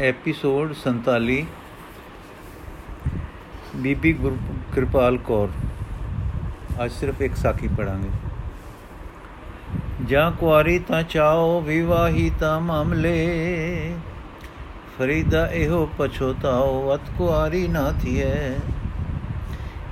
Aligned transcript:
Episode 0.00 0.72
47 0.74 1.42
ਬੀਬੀ 3.76 4.12
ਗੁਰ 4.12 4.36
ਕਿਰਪਾਲ 4.74 5.16
ਕੌਰ। 5.18 5.48
ਅੱਜ 6.84 6.92
ਸਿਰਫ 6.92 7.20
ਇੱਕ 7.22 7.34
ਸਾਖੀ 7.36 7.68
ਪੜਾਂਗੇ 7.68 8.10
ਜਾਂ 10.04 10.30
ਕੁਆਰੀ 10.32 10.78
ਤਾਂ 10.78 11.02
ਚਾਓ, 11.02 11.60
ਵਿਵਾਹੀ 11.60 12.30
ਤਾਂ 12.40 12.60
ਮਾਮਲੇ। 12.60 13.94
ਫਰੀਦਾ 14.98 15.46
ਇਹੋ 15.46 15.86
ਪਛੋਤਾਓ 15.98 16.94
ਅਤ 16.94 17.10
ਕੁਆਰੀ 17.18 17.66
ਨਾ 17.68 17.92
ਥੀਏ 18.02 18.58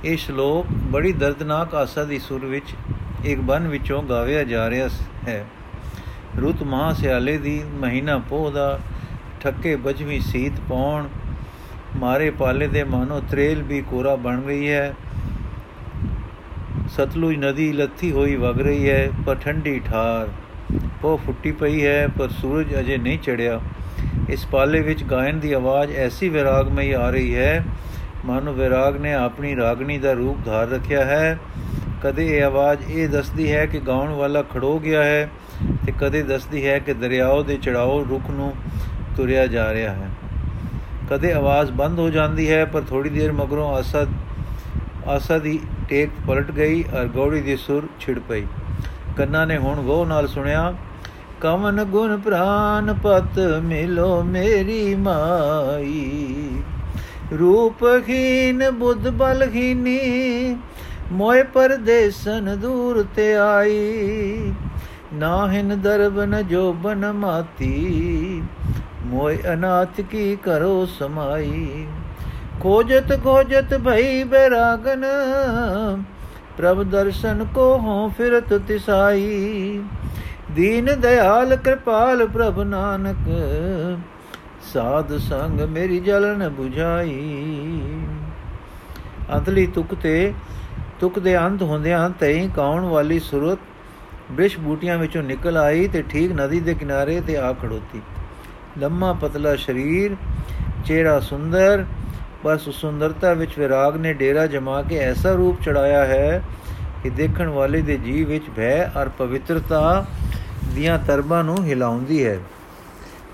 ਇਹ 0.05 0.17
ਸ਼ਲੋਕ 0.17 0.65
ਬੜੀ 0.91 1.13
ਦਰਦਨਾਕ 1.13 1.75
ਆਸਾ 1.75 2.03
ਦੀ 2.03 2.19
ਸੁਰ 2.19 2.45
ਵਿੱਚ 2.45 2.73
ਇੱਕ 3.25 3.41
ਬਨ 3.41 3.67
ਵਿੱਚੋਂ 3.67 4.03
ਗਾਵਿਆ 4.03 4.43
ਜਾ 4.43 4.69
ਰਿਹਾ 4.69 4.87
ਹੈ। 5.27 5.45
ਰੁੱਤ 6.41 6.63
ਮਹਾ 6.63 6.93
ਸਿਆਲੇ 6.93 7.37
ਦੀ 7.37 7.61
ਮਹੀਨਾ 7.73 8.17
ਪੋਹ 8.17 8.51
ਦਾ 8.51 8.79
ਠੱਕੇ 9.41 9.75
ਬਜਵੀਂ 9.75 10.19
ਸੀਤ 10.21 10.59
ਪਾਉਣ। 10.69 11.07
ਮਾਰੇ 11.95 12.29
ਪਾਲੇ 12.29 12.67
ਦੇ 12.67 12.83
ਮਾਨੋ 12.83 13.19
ਤਰੇਲ 13.31 13.61
ਵੀ 13.63 13.81
ਕੋਰਾ 13.81 14.15
ਬਣ 14.15 14.41
ਰਹੀ 14.41 14.69
ਹੈ। 14.69 14.93
ਸਤਲੁਜ 16.89 17.35
ਨਦੀ 17.35 17.71
ਲੱਥੀ 17.71 18.11
ਹੋਈ 18.11 18.35
ਵਗ 18.35 18.61
ਰਹੀ 18.61 18.89
ਹੈ, 18.89 19.09
ਪਰ 19.25 19.35
ਠੰਡੀ 19.35 19.79
ਠਾਰ। 19.79 20.29
ਉਹ 21.03 21.17
ਫੁੱਟੀ 21.17 21.51
ਪਈ 21.51 21.85
ਹੈ, 21.85 22.07
ਪਰ 22.07 22.29
ਸੂਰਜ 22.29 22.79
ਅਜੇ 22.79 22.97
ਨਹੀਂ 22.97 23.19
ਚੜਿਆ 23.19 23.59
ਇਸ 24.29 24.45
ਪਾਲੇ 24.45 24.81
ਵਿੱਚ 24.81 25.03
ਗਾਇਨ 25.03 25.39
ਦੀ 25.39 25.53
ਆਵਾਜ਼ 25.53 25.91
ਐਸੀ 25.91 26.29
ਵਿਰਾਗਮਈ 26.29 26.91
ਆ 26.91 27.09
ਰਹੀ 27.09 27.35
ਹੈ, 27.35 27.63
ਮਾਨੋ 28.25 28.53
ਵਿਰਾਗ 28.53 28.97
ਨੇ 28.97 29.13
ਆਪਣੀ 29.13 29.55
ਰਾਗਣੀ 29.55 29.97
ਦਾ 29.97 30.11
ਰੂਪ 30.11 30.45
ਧਾਰ 30.45 30.67
ਰੱਖਿਆ 30.69 31.05
ਹੈ। 31.05 31.37
ਕਦੇ 32.03 32.25
ਇਹ 32.37 32.43
ਆਵਾਜ਼ 32.43 32.91
ਇਹ 32.91 33.09
ਦੱਸਦੀ 33.09 33.51
ਹੈ 33.51 33.65
ਕਿ 33.65 33.79
ਗਾਉਣ 33.79 34.11
ਵਾਲਾ 34.11 34.41
ਖੜੋ 34.41 34.77
ਗਿਆ 34.79 35.03
ਹੈ 35.03 35.29
ਤੇ 35.85 35.93
ਕਦੇ 35.99 36.21
ਦੱਸਦੀ 36.23 36.65
ਹੈ 36.67 36.77
ਕਿ 36.79 36.93
ਦਰਿਆਓ 36.93 37.43
ਦੇ 37.43 37.57
ਚੜਾਓ 37.57 38.03
ਰੁੱਖ 38.09 38.29
ਨੂੰ 38.29 38.53
ਤੁਰਿਆ 39.21 39.47
ਜਾ 39.47 39.71
ਰਿਹਾ 39.73 39.93
ਹੈ। 39.93 40.09
ਕਦੇ 41.09 41.31
ਆਵਾਜ਼ 41.33 41.71
ਬੰਦ 41.71 41.99
ਹੋ 41.99 42.09
ਜਾਂਦੀ 42.09 42.51
ਹੈ, 42.51 42.65
ਪਰ 42.65 42.81
ਥੋੜੀ 42.81 43.09
ਦੇਰ 43.09 43.31
ਮਗਰੋਂ 43.31 43.73
ਆਸਾ 43.75 44.05
ਆਸਾ 45.07 45.37
ਦੀ 45.37 45.59
ਟੇਕ 45.89 46.09
ਪਲਟ 46.27 46.51
ਗਈ 46.51 46.83
ਔਰ 46.93 47.07
ਗੌੜੀ 47.07 47.41
ਦੀ 47.41 47.55
ਸੁਰ 47.57 47.87
ਛਿੜ 47.99 48.19
ਪਈ। 48.19 48.45
ਕੰਨਾਂ 49.17 49.45
ਨੇ 49.47 49.57
ਹੁਣ 49.57 49.79
ਉਹ 49.79 50.05
ਨਾਲ 50.05 50.27
ਸੁਣਿਆ, 50.27 50.73
ਕਮਨ 51.41 51.83
ਗੁਣ 51.83 52.17
ਪ੍ਰਾਨ 52.17 52.93
ਪਤ 52.93 53.39
ਮਿਲੋ 53.63 54.21
ਮੇਰੀ 54.23 54.95
ਮਾਈ। 54.95 56.61
ਰੂਪਹੀਨ 57.39 58.69
ਬੁੱਧ 58.71 59.09
ਬਲਹੀਨੀ, 59.09 59.99
ਮੋਏ 61.11 61.43
ਪਰਦੇਸਨ 61.43 62.57
ਦੂਰ 62.59 63.05
ਤੇ 63.15 63.33
ਆਈ। 63.35 64.53
ਨਾਹਿਨ 65.13 65.79
ਦਰਬ 65.81 66.19
ਨ 66.21 66.41
ਜੋਬਨ 66.47 67.11
ਮਾਤੀ 67.11 68.43
ਮੋਇ 69.11 69.37
ਅਨਾਥ 69.53 69.99
ਕੀ 70.01 70.35
ਕਰੋ 70.43 70.85
ਸਮਾਈ? 70.89 71.85
ਖੋਜਤ 72.61 73.11
ਖੋਜਤ 73.23 73.73
ਭਈ 73.85 74.23
ਬੈਰਾਗਨ, 74.23 75.05
ਪ੍ਰਭ 76.57 76.83
ਦਰਸ਼ਨ 76.83 77.43
ਕੋ 77.55 77.65
ਹੋ 77.77 78.07
ਫਿਰਤ 78.17 78.53
ਤਿਸਾਈ। 78.67 79.81
ਦੀਨ 80.55 80.93
ਦਇਆਲ 81.01 81.55
ਕਿਰਪਾਲ 81.55 82.25
ਪ੍ਰਭ 82.27 82.59
ਨਾਨਕ, 82.61 83.27
ਸਾਧ 84.73 85.17
ਸੰਗ 85.19 85.61
ਮੇਰੀ 85.69 85.99
ਜਲਨ 85.99 86.49
부ਝਾਈ। 86.49 87.19
ਅੰਤਲੀ 89.33 89.65
ਤੁਕ 89.67 89.95
ਤੇ, 89.95 90.33
ਤੁਕ 90.99 91.19
ਦੇ 91.19 91.37
ਅੰਤ 91.37 91.61
ਹੁੰਦਿਆਂ 91.63 92.09
ਤਈ 92.19 92.47
ਕਾਉਣ 92.55 92.85
ਵਾਲੀ 92.85 93.19
ਸੁਰਤ 93.21 93.59
ਬ੍ਰਿਸ਼ 94.31 94.59
ਬੂਟੀਆਂ 94.59 94.97
ਵਿੱਚੋਂ 94.97 95.23
ਨਿਕਲ 95.23 95.57
ਆਈ 95.57 95.87
ਤੇ 95.87 96.01
ਠੀਕ 96.09 96.31
ਨਦੀ 96.31 96.59
ਦੇ 96.59 96.73
ਕਿਨਾਰੇ 96.73 97.19
ਤੇ 97.21 97.37
ਆ 97.37 97.53
ਖੜੋਤੀ। 97.53 98.01
ਲੰਮਾ 98.79 99.13
ਪਤਲਾ 99.13 99.55
ਸਰੀਰ, 99.55 100.15
ਚਿਹਰਾ 100.85 101.19
ਸੁੰਦਰ, 101.19 101.85
ਬਸ 102.45 102.69
ਸੁੰਦਰਤਾ 102.69 103.33
ਵਿੱਚ 103.33 103.59
ਵਿਰਾਗ 103.59 103.97
ਨੇ 103.97 104.13
ਡੇਰਾ 104.13 104.45
ਜਮਾ 104.45 104.81
ਕੇ 104.81 104.97
ਐਸਾ 104.97 105.33
ਰੂਪ 105.33 105.61
ਚੜਾਇਆ 105.61 106.05
ਹੈ 106.05 106.43
ਕਿ 107.03 107.09
ਦੇਖਣ 107.09 107.49
ਵਾਲੇ 107.49 107.81
ਦੇ 107.81 107.97
ਜੀਵ 107.97 108.27
ਵਿੱਚ 108.27 108.43
ਭੈ 108.57 108.85
ਔਰ 108.85 109.09
ਪਵਿੱਤਰਤਾ 109.09 110.05
ਦੀਆਂ 110.75 110.99
ਤਰਬਾਂ 111.07 111.43
ਨੂੰ 111.43 111.65
ਹਿਲਾਉਂਦੀ 111.65 112.25
ਹੈ। 112.25 112.39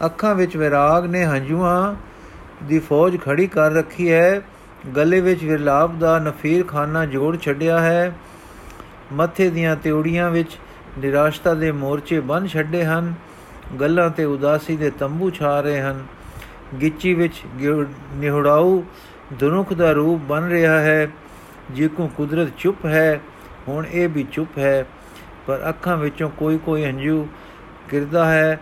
ਅੱਖਾਂ 0.05 0.35
ਵਿੱਚ 0.35 0.57
ਵਿਰਾਗ 0.57 1.05
ਨੇ 1.05 1.25
ਹੰਝੂਆਂ 1.25 1.95
ਦੀ 2.63 2.79
ਫੌਜ 2.79 3.17
ਖੜੀ 3.21 3.47
ਕਰ 3.47 3.71
ਰੱਖੀ 3.71 4.11
ਹੈ। 4.11 4.41
ਗਲੇ 4.95 5.19
ਵਿੱਚ 5.21 5.43
ਵਿਰਲਾਪ 5.43 5.95
ਦਾ 5.95 6.19
ਨਫੀਰ 6.19 6.63
ਖਾਨਾ 6.63 7.05
ਜੋੜ 7.05 7.37
ਛੱਡਿਆ 7.39 7.79
ਹੈ। 7.79 8.15
ਮੱਥੇ 9.13 9.49
ਦੀਆਂ 9.49 9.75
ਤਿਉੜੀਆਂ 9.75 10.29
ਵਿੱਚ 10.29 10.57
ਨਿਰਾਸ਼ਤਾ 10.97 11.53
ਦੇ 11.53 11.71
ਮੋਰਚੇ 11.71 12.19
ਬੰਨ 12.19 12.47
ਛੱਡੇ 12.47 12.85
ਹਨ। 12.85 13.13
ਗੱਲਾਂ 13.79 14.09
ਤੇ 14.09 14.25
ਉਦਾਸੀ 14.25 14.77
ਦੇ 14.77 14.89
ਤੰਬੂ 14.89 15.29
ਛਾ 15.29 15.61
ਰਹੇ 15.61 15.81
ਹਨ। 15.81 16.05
ਗਿੱਚੀ 16.81 17.13
ਵਿੱਚ 17.13 17.33
ਨਿਹੜਾਉ 18.13 18.83
ਦੁਨੁਖ 19.33 19.73
ਦਾ 19.73 19.91
ਰੂਪ 19.91 20.21
ਬਣ 20.21 20.49
ਰਿਹਾ 20.49 20.79
ਹੈ। 20.79 21.09
ਜਿਕੂ 21.71 22.07
ਕੁਦਰਤ 22.07 22.49
ਚੁੱਪ 22.57 22.85
ਹੈ, 22.85 23.21
ਹੁਣ 23.67 23.85
ਇਹ 23.85 24.09
ਵੀ 24.09 24.25
ਚੁੱਪ 24.31 24.57
ਹੈ। 24.57 24.85
ਪਰ 25.47 25.69
ਅੱਖਾਂ 25.69 25.97
ਵਿੱਚੋਂ 25.97 26.29
ਕੋਈ 26.29 26.57
ਕੋਈ 26.57 26.85
ਹੰਝੂ 26.85 27.27
ਗਿਰਦਾ 27.91 28.25
ਹੈ 28.25 28.59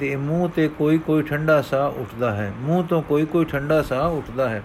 ਤੇ 0.00 0.16
ਮੂੰਹ 0.16 0.48
ਤੇ 0.48 0.68
ਕੋਈ 0.68 0.98
ਕੋਈ 0.98 1.22
ਠੰਡਾ 1.22 1.62
ਸਾਹ 1.62 1.90
ਉੱਠਦਾ 1.90 2.34
ਹੈ। 2.34 2.52
ਮੂੰਹ 2.56 2.84
ਤੋਂ 2.84 3.02
ਕੋਈ 3.02 3.24
ਕੋਈ 3.26 3.44
ਠੰਡਾ 3.44 3.82
ਸਾਹ 3.82 4.10
ਉੱਠਦਾ 4.10 4.48
ਹੈ। 4.48 4.62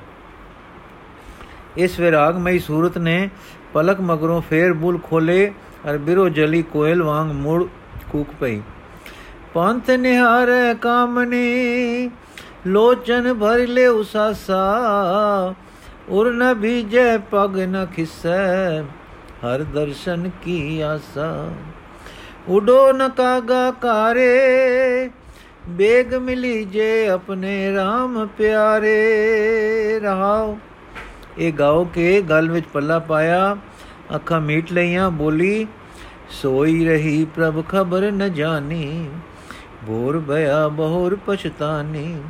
ਇਸ 1.77 1.99
ਵਿਰਾਗਮਈ 1.99 2.59
ਸੂਰਤ 2.59 2.97
ਨੇ 2.97 3.29
ਪਲਕ 3.73 4.01
ਮਗਰੋਂ 4.01 4.41
ਫੇਰ 4.41 4.73
ਬੁਲ 4.73 4.99
ਖੋਲੇ 4.99 5.53
ਅਰ 5.89 5.97
ਬਿਰੋ 5.97 6.29
ਜਲੀ 6.29 6.61
ਕੋਇਲ 6.61 7.03
ਵਾਂਗ 7.03 7.31
ਮੁੜ 7.31 7.65
ਕੂਕ 8.11 8.27
ਪਈ। 8.39 8.61
ਪੰਥ 9.53 9.89
ਨਿਹਾਰੇ 9.91 10.73
ਕਾਮਨੀ, 10.73 12.09
ਲੋਚਨ 12.67 13.33
ਭਰ 13.33 13.67
ਲੈ 13.67 13.87
ਉਸਾਸਾ 13.87 14.61
ਉਰ 16.09 16.31
ਨ 16.33 16.53
ਭੀਜੈ 16.53 17.17
ਪਗ 17.31 17.57
ਨ 17.59 17.85
ਖਿਸੈ, 17.85 18.81
ਹਰ 19.43 19.63
ਦਰਸ਼ਨ 19.63 20.29
ਕੀ 20.43 20.79
ਆਸਾ। 20.81 21.49
ਉਡੋ 22.49 22.91
ਨ 22.91 23.07
ਕਾਗਾ 23.09 23.69
ਕਾਰੇ, 23.71 25.09
ਬੇਗ 25.69 26.13
ਮਿਲੀ 26.13 26.63
ਜੇ 26.65 27.07
ਆਪਣੇ 27.07 27.53
RAM 27.75 28.25
ਪਿਆਰੇ। 28.37 29.99
ਰਹਾਓ, 30.03 30.57
ਇਹ 31.37 31.53
ਗਾਓ 31.53 31.83
ਕੇ 31.85 32.21
ਗਲ 32.21 32.49
ਵਿੱਚ 32.51 32.65
ਪੱਲਾ 32.73 32.97
ਪਾਇਆ, 32.99 33.55
ਅੱਖਾਂ 34.15 34.41
ਮੀਟ 34.41 34.71
ਲਈਆਂ 34.71 35.09
ਬੋਲੀ, 35.11 35.67
ਸੋਈ 36.41 36.85
ਰਹੀ 36.85 37.25
ਪ੍ਰਭ 37.35 37.63
ਖਬਰ 37.69 38.11
ਨ 38.11 38.33
ਜਾਣੀ 38.33 39.09
ਬੋਰ 39.85 40.19
ਭਇਆ 40.19 40.67
ਬਹੁਰ 40.67 41.17
ਪਛਤਾਨੀ। 41.25 42.21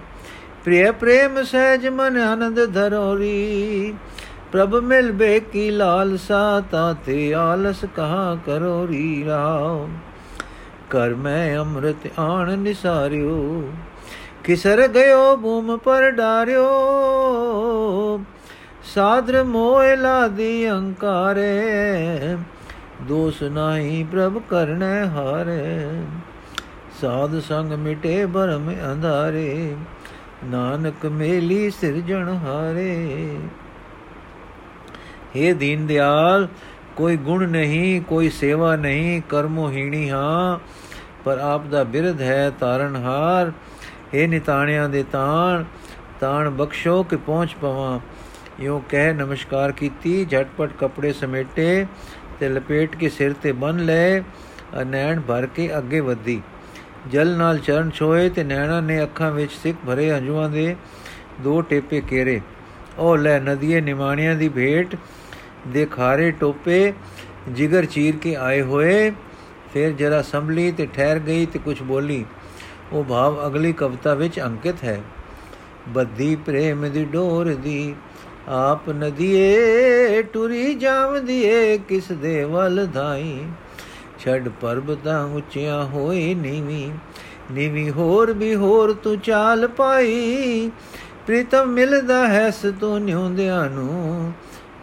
ਪ੍ਰਿਯ 0.66 0.92
ਪ੍ਰੇਮ 0.92 1.44
ਸਹਿਜ 1.44 1.88
ਮਨ 1.88 2.18
ਆਨੰਦ 2.18 2.74
ਧਰੋਰੀ। 2.74 3.94
ਪ੍ਰਭ 4.52 4.76
ਮਿਲ 4.76 5.12
ਬੇ 5.12 5.40
ਕੀ 5.40 5.72
ਲਾਲਸਾ 5.72 6.62
ਤਾਤੇ 6.72 7.34
ਆਲਸ 7.34 7.86
ਕਹਾ 7.96 8.38
ਕਰੋਰੀ 8.46 9.26
ਰਾਮ। 9.28 9.98
ਕਰ 10.90 11.14
ਮੈਂ 11.14 11.60
ਅੰਮ੍ਰਿਤ 11.60 12.08
ਆਣ 12.20 12.58
ਨਿਸਾਰਿਓ। 12.58 13.70
ਕਿਸਰ 14.44 14.88
ਗਇਓ 14.88 15.36
ਭੂਮ 15.38 15.78
ਪਰ 15.78 16.12
ਡਾਰਿਓ। 16.12 16.66
ਸਾਦਰ 18.96 19.44
ਮੋਇ 19.44 19.96
ਲਾਦੀ 19.96 20.72
ਅੰਕਾਰੇ। 20.72 21.62
ਦੋਸ 23.02 23.42
ਨਾਹੀ 23.44 24.04
ਪ੍ਰਭ 24.12 24.42
ਕਰਨੈ 24.50 25.06
ਹਾਰੇ। 25.06 26.02
ਸਾਧ 27.04 27.40
ਸੰਗ 27.40 27.72
ਮਿਟੇ 27.74 28.26
ਬਰਮ 28.26 28.70
ਅੰਧਾਰੇ, 28.92 29.76
ਨਾਨਕ 30.46 31.06
ਮੇਲੀ 31.06 31.70
ਸਿਰਜਣ 31.72 32.30
ਹਾਰੇ। 32.36 33.38
हे 35.36 35.56
ਦੀਨ 35.56 35.86
ਦਿਆਲ, 35.88 36.48
ਕੋਈ 36.96 37.18
ਗੁਣ 37.18 37.48
ਨਹੀਂ, 37.50 38.02
ਕੋਈ 38.02 38.30
ਸੇਵਾ 38.30 38.76
ਨਹੀਂ 38.76 39.22
ਕਰਮੋਹੀਣੀ 39.30 40.10
ਹਾਂ, 40.10 40.60
ਪਰ 41.26 41.40
ਆਪ 41.40 41.66
ਦਾ 41.66 41.84
ਬਿਰਧ 41.84 42.22
ਹੈ 42.22 42.50
ਤਾਰਨਹਾਰ 42.60 43.52
हे 44.14 44.28
ਨਿਤਾਣਿਆਂ 44.30 44.88
ਦੇ 44.90 45.04
ਤਾਣ 45.12 45.64
ਤਾਣ 46.20 46.50
ਬਖਸ਼ੋ 46.52 47.02
ਕਿ 47.04 47.16
ਪਹੁੰਚ 47.18 47.56
ਪਵਾਂ। 47.62 48.00
ਯੋ 48.60 48.82
ਕਹਿ 48.90 49.14
ਨਮਸਕਾਰ 49.14 49.72
ਕੀਤੀ, 49.72 50.26
ਝਟਪਟ 50.26 50.78
ਕੱਪੜੇ 50.80 51.14
ਸਮੇਟੇ 51.14 51.86
ਤੇ 52.40 52.50
ਲਪੇਟ 52.50 52.96
ਕੇ 52.96 53.10
ਸਿਰ 53.10 53.34
ਤੇ 53.34 53.52
ਬੰਨ 53.52 53.86
ਲਏ 53.86 54.24
ਨੈਣ 54.86 55.20
ਭਰ 55.20 55.46
ਕੇ 55.46 55.70
ਅੱਗੇ 55.78 56.00
ਵਧੀ। 56.00 56.42
ਜਲ 57.12 57.36
ਨਾਲ 57.38 57.58
ਚਰਨ 57.58 57.90
ਛੋਏ 57.90 58.30
ਤੇ 58.30 58.44
ਨੈਣਾ 58.44 58.80
ਨੇ 58.82 59.02
ਅੱਖਾਂ 59.04 59.32
ਵਿੱਚ 59.32 59.52
ਸਿੱਖ 59.54 59.78
ਭਰੇ 59.88 60.10
ਹੰਝੂਆਂ 60.12 60.50
ਦੇ 60.50 60.76
ਦੋ 61.42 61.62
ਟੇਪੇ 61.62 62.02
ਕੇਰੇ। 62.02 62.40
ਉਹ 62.98 63.18
ਲੈ 63.18 63.40
ਨਦੀਏ 63.40 63.82
ਨਿਮਾਣਿਆਂ 63.82 64.36
ਦੀ 64.36 64.50
ਭੇਟ 64.50 64.96
ਦੇ 65.68 65.86
ਖਾਰੇ 65.86 66.32
ਟੋਪੇ 66.32 66.94
ਜਿਗਰ 67.50 67.86
ਚੀਰ 67.86 68.16
ਕੇ 68.16 68.36
ਆਏ 68.36 68.62
ਹੋਏ। 68.62 69.12
ਫਿਰ 69.74 69.92
ਜਰਾ 69.92 70.22
ਸੰਭਲੀ 70.22 70.72
ਤੇ 70.72 70.86
ਠਹਿਰ 70.86 71.20
ਗਈ 71.20 71.46
ਤੇ 71.46 71.60
ਕੁਝ 71.60 71.82
ਬੋਲੀ, 71.82 72.26
ਉਹ 72.92 73.04
ਭਾਵ 73.04 73.46
ਅਗਲੀ 73.48 73.74
ਕਵਿਤਾ 73.74 74.14
ਵਿੱਚ 74.14 74.40
ਅੰਕਿਤ 74.40 74.84
ਹੈ। 74.84 75.00
ਬੱਦੀ 75.88 76.36
ਪ੍ਰੇਮ 76.36 76.90
ਦੀ 76.92 77.06
ਡੋਰ 77.06 77.54
ਦੀ, 77.54 77.96
ਆਪ 78.48 78.90
ਨਦੀਏ, 78.90 80.22
ਟੁਰੀ 80.24 80.74
ਜਾਵਦੀਏ, 80.74 81.78
ਕਿਸ 81.78 82.12
ਦੇ 82.12 82.44
ਵੱਲ 82.44 82.88
ਧਾਈ। 82.94 83.46
ਛੜ 84.26 84.50
ਪਰਬਤਾਂ 84.62 85.28
ਉੱਚੀਆਂ 85.28 85.86
ਹੋਏ 85.86 86.34
ਨੀਵੀਂ, 86.34 86.92
ਨੀਵੀ 87.54 87.92
ਹੋਰ 87.92 88.34
ਵੀ 88.34 88.56
ਹੋਰ 88.56 88.94
ਤੂੰ 88.94 89.20
ਚਾਲ 89.20 89.68
ਪਾਈ। 89.68 90.72
ਪ੍ਰੀਤਮ 91.28 91.68
ਮਿਲਦਾ 91.68 92.28
ਹੈ 92.28 92.50
ਸ 92.50 92.66
ਤੂੰ 92.80 93.02
ਨਿਉਂਦਿਆਂ 93.02 93.70
ਨੂੰ, 93.70 94.34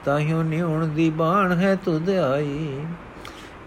ਤਾਹਿਓ 0.04 0.42
ਨਿਉਣ 0.42 0.86
ਦੀ 0.86 1.10
ਬਾਣ 1.10 1.52
ਹੈ 1.52 1.74
ਤੁਧ 1.74 2.10
ਆਈ। 2.10 2.80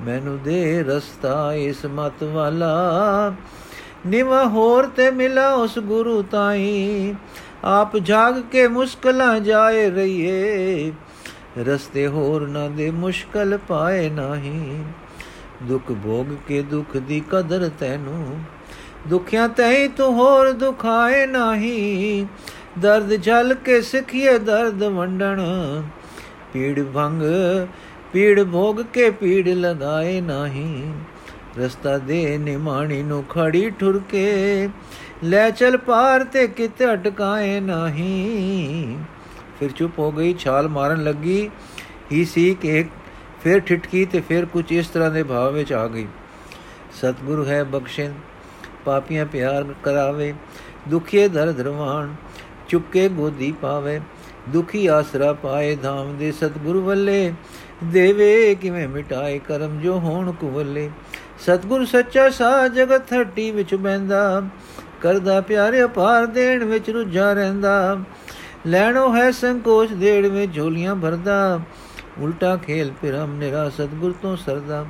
ਮੈਨੂੰ 0.01 0.43
ਦੇ 0.43 0.83
ਰਸਤਾ 0.83 1.53
ਇਸ 1.53 1.85
ਮਤ 1.85 2.23
ਵਾਲਾ, 2.23 2.73
ਨਿਵਾ 4.07 4.45
ਹੋਰ 4.45 4.87
ਤੇ 4.87 5.11
ਮਿਲਾ 5.11 5.53
ਉਸ 5.53 5.79
ਗੁਰੂ 5.79 6.21
ਤਾਈ। 6.21 7.15
ਆਪ 7.63 7.97
ਜਾਗ 7.97 8.41
ਕੇ 8.51 8.67
ਮੁਸ਼ਕਲਾਂ 8.67 9.39
ਜਾਏ 9.39 9.89
ਰਹੀਏ, 9.89 10.91
ਰਸਤੇ 11.59 12.07
ਹੋਰ 12.07 12.47
ਨਾ 12.47 12.67
ਦੇ 12.67 12.91
ਮੁਸ਼ਕਲ 12.91 13.57
ਪਾਏ 13.67 14.09
ਨਹੀਂ। 14.09 14.83
ਦੁੱਖ 15.63 15.91
ਭੋਗ 15.91 16.33
ਕੇ 16.47 16.61
ਦੁੱਖ 16.61 16.97
ਦੀ 16.97 17.23
ਕਦਰ 17.31 17.69
ਤੈਨੂੰ। 17.79 18.43
ਦੁਖਿਆਂ 19.07 19.49
ਤੈ 19.49 19.87
ਤੂੰ 19.87 20.13
ਹੋਰ 20.13 20.51
ਦੁਖਾਏ 20.51 21.25
ਨਹੀਂ। 21.25 22.25
ਦਰਦ 22.79 23.13
ਜਲ 23.13 23.53
ਕੇ 23.53 23.81
ਸਿੱਖੀਏ 23.81 24.37
ਦਰਦ 24.37 24.83
ਵੰਡਣ। 24.83 25.41
ਪੀੜ 26.53 26.83
ਭੰਗ, 26.83 27.21
ਪੀੜ 28.13 28.43
ਭੋਗ 28.43 28.81
ਕੇ 28.81 29.09
ਪੀੜ 29.09 29.47
ਲਗਾਏ 29.47 30.21
ਨਹੀਂ। 30.21 30.93
ਰਸਤਾ 31.59 31.97
ਦੇ 31.97 32.37
ਨਿਮਾਣੀ 32.37 33.03
ਨੂੰ 33.03 33.23
ਖੜੀ 33.23 33.69
ਠੁਰਕੇ 33.69 34.69
ਲੈ 35.23 35.49
ਚਲ 35.49 35.77
ਪਾਰ 35.77 36.23
ਤੇ 36.23 36.47
ਕਿਤੇ 36.47 36.93
ਅਟਕਾਏ 36.93 37.59
ਨਹੀਂ। 37.59 38.97
ਫਿਰ 39.59 39.71
ਚੁੱਪ 39.71 39.99
ਹੋ 39.99 40.11
ਗਈ, 40.11 40.35
ਛਾਲ 40.39 40.67
ਮਾਰਨ 40.67 41.03
ਲੱਗੀ। 41.03 41.49
ਹੀ 42.11 42.25
ਸੀ 42.25 42.55
ਕਿ 42.61 42.85
ਫਿਰ 43.43 43.59
ਠਿਟਕੀ 43.59 44.05
ਤੇ 44.05 44.21
ਫਿਰ 44.21 44.45
ਕੁਝ 44.45 44.71
ਇਸ 44.71 44.87
ਤਰ੍ਹਾਂ 44.87 45.09
ਦੇ 45.11 45.23
ਭਾਵ 45.23 45.53
ਵਿੱਚ 45.53 45.73
ਆ 45.73 45.87
ਗਈ। 45.87 46.07
ਸਤਿਗੁਰੂ 46.93 47.45
ਹੈ 47.45 47.63
ਬਖਸ਼ਿੰ 47.63 48.11
ਪਾਪੀਆਂ 48.85 49.25
ਪਿਆਰ 49.25 49.65
ਕਰਾਵੇ 49.83 50.33
ਦੁਖੀਏ 50.89 51.27
ਦਰ 51.27 51.51
ਧਰਵਾਣ 51.51 52.13
ਚੁੱਕੇ 52.69 53.07
ਗੋਦੀ 53.09 53.51
ਪਾਵੇ, 53.61 53.99
ਦੁਖੀ 54.49 54.85
ਆਸਰਾ 54.87 55.33
ਪਾਏ 55.33 55.75
ਧਾਮ 55.75 56.17
ਦੇ 56.17 56.31
ਸਤਿਗੁਰੂ 56.31 56.81
ਵੱਲੇ, 56.81 57.33
ਦੇਵੇ 57.83 58.55
ਕਿਵੇਂ 58.55 58.87
ਮਿਟਾਏ 58.87 59.39
ਕਰਮ 59.39 59.79
ਜੋ 59.79 59.99
ਹੋਣ 59.99 60.31
ਕੁਵੱਲੇ। 60.31 60.89
ਸਤਿਗੁਰ 61.39 61.85
ਸੱਚਾ 61.85 62.29
ਸਾ 62.29 62.67
ਜਗਤ 62.67 63.13
ਹੱਟੀ 63.13 63.51
ਵਿੱਚ 63.51 63.75
ਬੈੰਦਾ 63.75 64.41
ਕਰਦਾ 65.01 65.39
ਪਿਆਰੇ 65.41 65.83
ਅਪਾਰ 65.83 66.25
ਦੇਣ 66.25 66.63
ਵਿੱਚ 66.63 66.89
ਰੁੱਝਾ 66.89 67.33
ਰਹਿੰਦਾ। 67.33 67.99
ਲੈਣੋ 68.67 69.15
ਹੈ 69.15 69.31
ਸੰਕੋਚ 69.31 69.93
ਦੇੜ 69.93 70.25
ਵਿੱਚ 70.25 70.55
ਝੋਲੀਆਂ 70.55 70.95
ਭਰਦਾ 70.95 71.59
ਉਲਟਾ 72.21 72.55
ਖੇਲ 72.57 72.91
ਪਿਰਮ 73.01 73.33
ਨਿਰਾ 73.33 73.69
ਸਤਿਗੁਰ 73.69 74.13
ਤੋਂ 74.21 74.35
ਸਰਦਾ। 74.37 74.85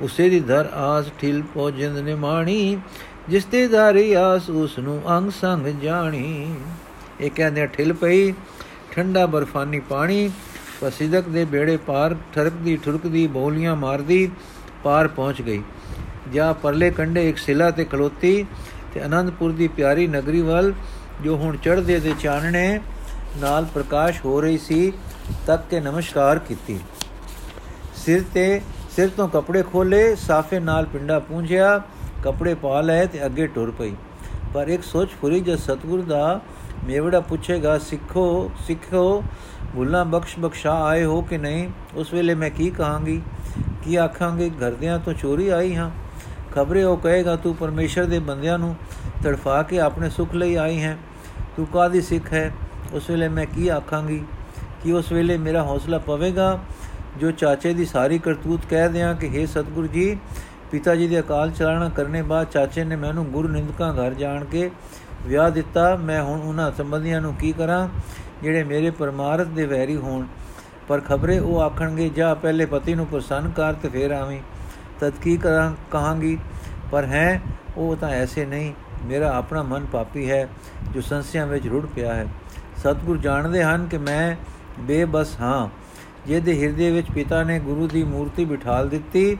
ਉਸੇ 0.00 0.28
ਦੀ 0.28 0.40
ਧਰ 0.40 0.68
ਆਸ 0.74 1.10
ਠਿਲ 1.20 1.42
ਪੋਜਿੰਦ 1.54 1.98
ਨਿਮਾਣੀ, 1.98 2.78
ਜਿਸ 3.28 3.44
ਤੇ 3.44 3.66
ਧਾਰੀ 3.68 4.12
ਆਸ 4.12 4.48
ਉਸ 4.50 4.78
ਨੂੰ 4.78 5.00
ਅੰਗ 5.08 5.30
ਸੰਗ 5.30 5.66
ਜਾਣੀ। 5.82 6.54
ਇਹ 7.20 7.30
ਕਹਿੰਦੇ 7.30 7.66
ਠਿਲ 7.66 7.92
ਪਈ, 7.92 8.32
ਠੰਡਾ 8.92 9.26
ਬਰਫਾਨੀ 9.26 9.80
ਪਾਣੀ, 9.80 10.30
ਪਸਿਦਕ 10.80 11.28
ਦੇ 11.28 11.44
ਬੇੜੇ 11.44 11.76
ਪਾਰ 11.76 12.16
ਠਰਕਦੀ 12.34 12.76
ਠੁਰਕਦੀ 12.76 13.26
ਬੋਲੀਆਂ 13.26 13.76
ਮਾਰਦੀ 13.76 14.30
ਪਾਰ 14.84 15.08
ਪਹੁੰਚ 15.08 15.42
ਗਈ। 15.42 15.62
ਜਾਂ 16.32 16.52
ਪਰਲੇ 16.54 16.90
ਕੰਡੇ 16.90 17.28
ਇੱਕ 17.28 17.38
ਸਿਲਾ 17.38 17.70
ਤੇ 17.70 17.84
ਖਲੋਤੀ 17.84 18.44
ਤੇ 18.94 19.04
ਅਨੰਦਪੁਰ 19.04 19.52
ਦੀ 19.52 19.68
ਪਿਆਰੀ 19.68 20.06
ਨਗਰੀ 20.06 20.40
ਵੱਲ 20.42 20.72
ਜੋ 21.22 21.36
ਹੁਣ 21.36 21.56
ਚੜ੍ਹਦੇ 21.56 21.98
ਦੇ 22.00 22.14
ਚਾਨਣੇ 22.20 22.80
ਨਾਲ 23.38 23.64
ਪ੍ਰਕਾਸ਼ 23.64 24.24
ਹੋ 24.24 24.40
ਰਹੀ 24.40 24.58
ਸੀ 24.58 24.92
ਤੱਕ 25.46 25.62
ਕੇ 25.70 25.80
ਨਮਸਕਾਰ 25.80 26.38
ਕੀਤੀ। 26.38 26.80
ਸਿਰ 27.96 28.22
ਤੇ, 28.34 28.60
ਸਿਰ 28.96 29.08
ਤੋਂ 29.08 29.28
ਕੱਪੜੇ 29.28 29.62
ਖੋਲੇ 29.62 30.16
ਸਾਫੇ 30.16 30.60
ਨਾਲ 30.60 30.86
ਪਿੰਡਾ 30.86 31.18
ਪੂੰਝਿਆ, 31.18 31.82
ਕੱਪੜੇ 32.24 32.54
ਪਾ 32.54 32.80
ਲਏ 32.80 33.06
ਤੇ 33.06 33.26
ਅੱਗੇ 33.26 33.46
ਟੁਰ 33.46 33.70
ਪਈ। 33.70 33.92
ਪਰ 34.54 34.68
ਇੱਕ 34.68 34.82
ਸੋਚ 34.82 35.08
ਫੁਰੀ 35.20 35.40
ਜਦ 35.40 35.56
ਸਤਗੁਰ 35.56 36.02
ਦਾ 36.02 36.40
ਮੇਵੜਾ 36.84 37.20
ਪੁੱਛੇਗਾ, 37.20 37.78
ਸਿੱਖੋ 37.78 38.50
ਸਿੱਖੋ 38.66 39.24
ਭੁੱਲਾਂ 39.74 40.04
ਬਖਸ਼ 40.04 40.38
ਬਖਸ਼ਾ 40.38 40.84
ਆਏ 40.84 41.04
ਹੋ 41.04 41.22
ਕਿ 41.22 41.38
ਨਹੀਂ, 41.38 41.70
ਉਸ 41.94 42.14
ਵੇਲੇ 42.14 42.34
ਮੈਂ 42.34 42.50
ਕੀ 42.50 42.70
ਕਹਾਂਗੀ? 42.70 43.22
ਕੀ 43.82 43.96
ਆਖਾਂਗੇ? 43.96 44.50
ਘਰਦਿਆਂ 44.50 44.98
ਤੋਂ 44.98 45.12
ਚੋਰੀ 45.12 45.48
ਆਈ 45.48 45.76
ਹਾਂ। 45.76 45.90
ਖਬਰੇ 46.54 46.84
ਉਹ 46.84 46.96
ਕਹੇਗਾ, 46.96 47.36
ਤੂੰ 47.36 47.54
ਪਰਮੇਸ਼ਰ 47.54 48.04
ਦੇ 48.04 48.18
ਬੰਦਿਆਂ 48.18 48.58
ਨੂੰ 48.58 48.76
ਤੜਫਾ 49.22 49.62
ਕੇ 49.62 49.80
ਆਪਣੇ 49.80 50.10
ਸੁਖ 50.10 50.34
ਲਈ 50.34 50.54
ਆਈ 50.54 50.82
ਹੈ। 50.82 50.98
ਤੂੰ 51.56 51.66
ਕਾਦੀ 51.66 52.00
ਸਿੱਖ 52.00 52.32
ਹੈ? 52.32 52.52
ਉਸ 52.92 53.10
ਵੇਲੇ 53.10 53.28
ਮੈਂ 53.28 53.46
ਕੀ 53.46 53.68
ਆਖਾਂਗੀ? 53.68 54.24
ਕਿ 54.82 54.92
ਉਸ 54.92 55.12
ਵੇਲੇ 55.12 55.38
ਮੇਰਾ 55.38 55.62
ਹੌਸਲਾ 55.62 55.98
ਪਵੇਗਾ, 55.98 56.58
ਜੋ 57.16 57.30
ਚਾਚੇ 57.30 57.74
ਦੀ 57.74 57.84
ਸਾਰੀ 57.84 58.18
ਕਰਤੂਤ 58.18 58.60
ਕਹਿ 58.70 58.88
ਦਿਆਂ 58.88 59.14
ਕਿ 59.14 59.42
हे 59.42 59.50
ਸਤਗੁਰੂ 59.50 59.86
ਜੀ, 59.86 60.18
ਪਿਤਾ 60.70 60.94
ਜੀ 60.94 61.08
ਦੇ 61.08 61.20
ਅਕਾਲ 61.20 61.50
ਚਲਾਣਾ 61.50 61.88
ਕਰਨੇ 61.88 62.22
ਬਾਅਦ 62.22 62.46
ਚਾਚੇ 62.46 62.84
ਨੇ 62.84 62.96
ਮੈਨੂੰ 62.96 63.24
ਗੁਰੂ 63.24 63.48
ਨਿੰਦਕਾਂ 63.48 63.94
ਘਰ 63.94 64.14
ਜਾਣ 64.14 64.44
ਕੇ 64.44 64.70
ਵਿਆਹ 65.22 65.50
ਦਿੱਤਾ। 65.50 65.96
ਮੈਂ 65.96 66.22
ਹੁਣ 66.22 66.40
ਉਹਨਾਂ 66.40 66.72
ਸੰਬੰਧੀਆਂ 66.72 67.20
ਨੂੰ 67.20 67.34
ਕੀ 67.34 67.52
ਕਰਾਂ, 67.52 67.88
ਜਿਹੜੇ 68.42 68.64
ਮੇਰੇ 68.64 68.90
ਪਰਮਾਰਥ 68.90 69.46
ਦੇ 69.46 69.66
ਵੈਰੀ 69.66 69.96
ਹੋਣ? 69.96 70.26
ਪਰ 70.88 71.00
ਖਬਰੇ 71.00 71.38
ਉਹ 71.38 71.60
ਆਖਣਗੇ, 71.60 72.08
ਜਾ 72.08 72.34
ਪਹਿਲੇ 72.34 72.66
ਪਤੀ 72.66 72.94
ਨੂੰ 72.94 73.06
ਪ੍ਰਸੰਨ 73.06 73.50
ਕਰ 73.50 73.72
ਤੇ 73.72 73.88
ਫੇਰ 73.88 74.10
ਆਵੀਂ। 74.10 74.40
ਤਦ 75.00 75.12
ਕੀ 75.22 75.36
ਕਰਾਂ, 75.36 75.72
ਕਹਾਂਗੀ? 75.90 76.38
ਪਰ 76.90 77.04
ਹੈ, 77.04 77.42
ਉਹ 77.76 77.96
ਤਾਂ 77.96 78.08
ਐਸੇ 78.08 78.46
ਨਹੀਂ। 78.46 78.72
ਮੇਰਾ 79.04 79.36
ਆਪਣਾ 79.36 79.62
ਮਨ 79.62 79.86
ਪਾਪੀ 79.92 80.30
ਹੈ, 80.30 80.48
ਜੋ 80.94 81.00
ਸੰਸਿਆਂ 81.00 81.46
ਵਿੱਚ 81.46 81.66
ਰੁੜ 81.66 81.86
ਪਿਆ 81.86 82.14
ਹੈ। 82.14 82.26
ਸਤਿਗੁਰ 82.76 83.18
ਜਾਣਦੇ 83.18 83.64
ਹਨ 83.64 83.86
ਕਿ 83.86 83.98
ਮੈਂ 83.98 84.36
ਬੇਬਸ, 84.78 85.40
ਹਾਂ। 85.40 85.68
ਜਿਹਦੇ 86.26 86.62
ਹਿਰਦੇ 86.62 86.90
ਵਿੱਚ 86.90 87.06
ਪਿਤਾ 87.10 87.42
ਨੇ 87.42 87.58
ਗੁਰੂ 87.58 87.86
ਦੀ 87.86 88.04
ਮੂਰਤੀ 88.04 88.44
ਬਿਠਾਲ 88.44 88.88
ਦਿੱਤੀ, 88.88 89.36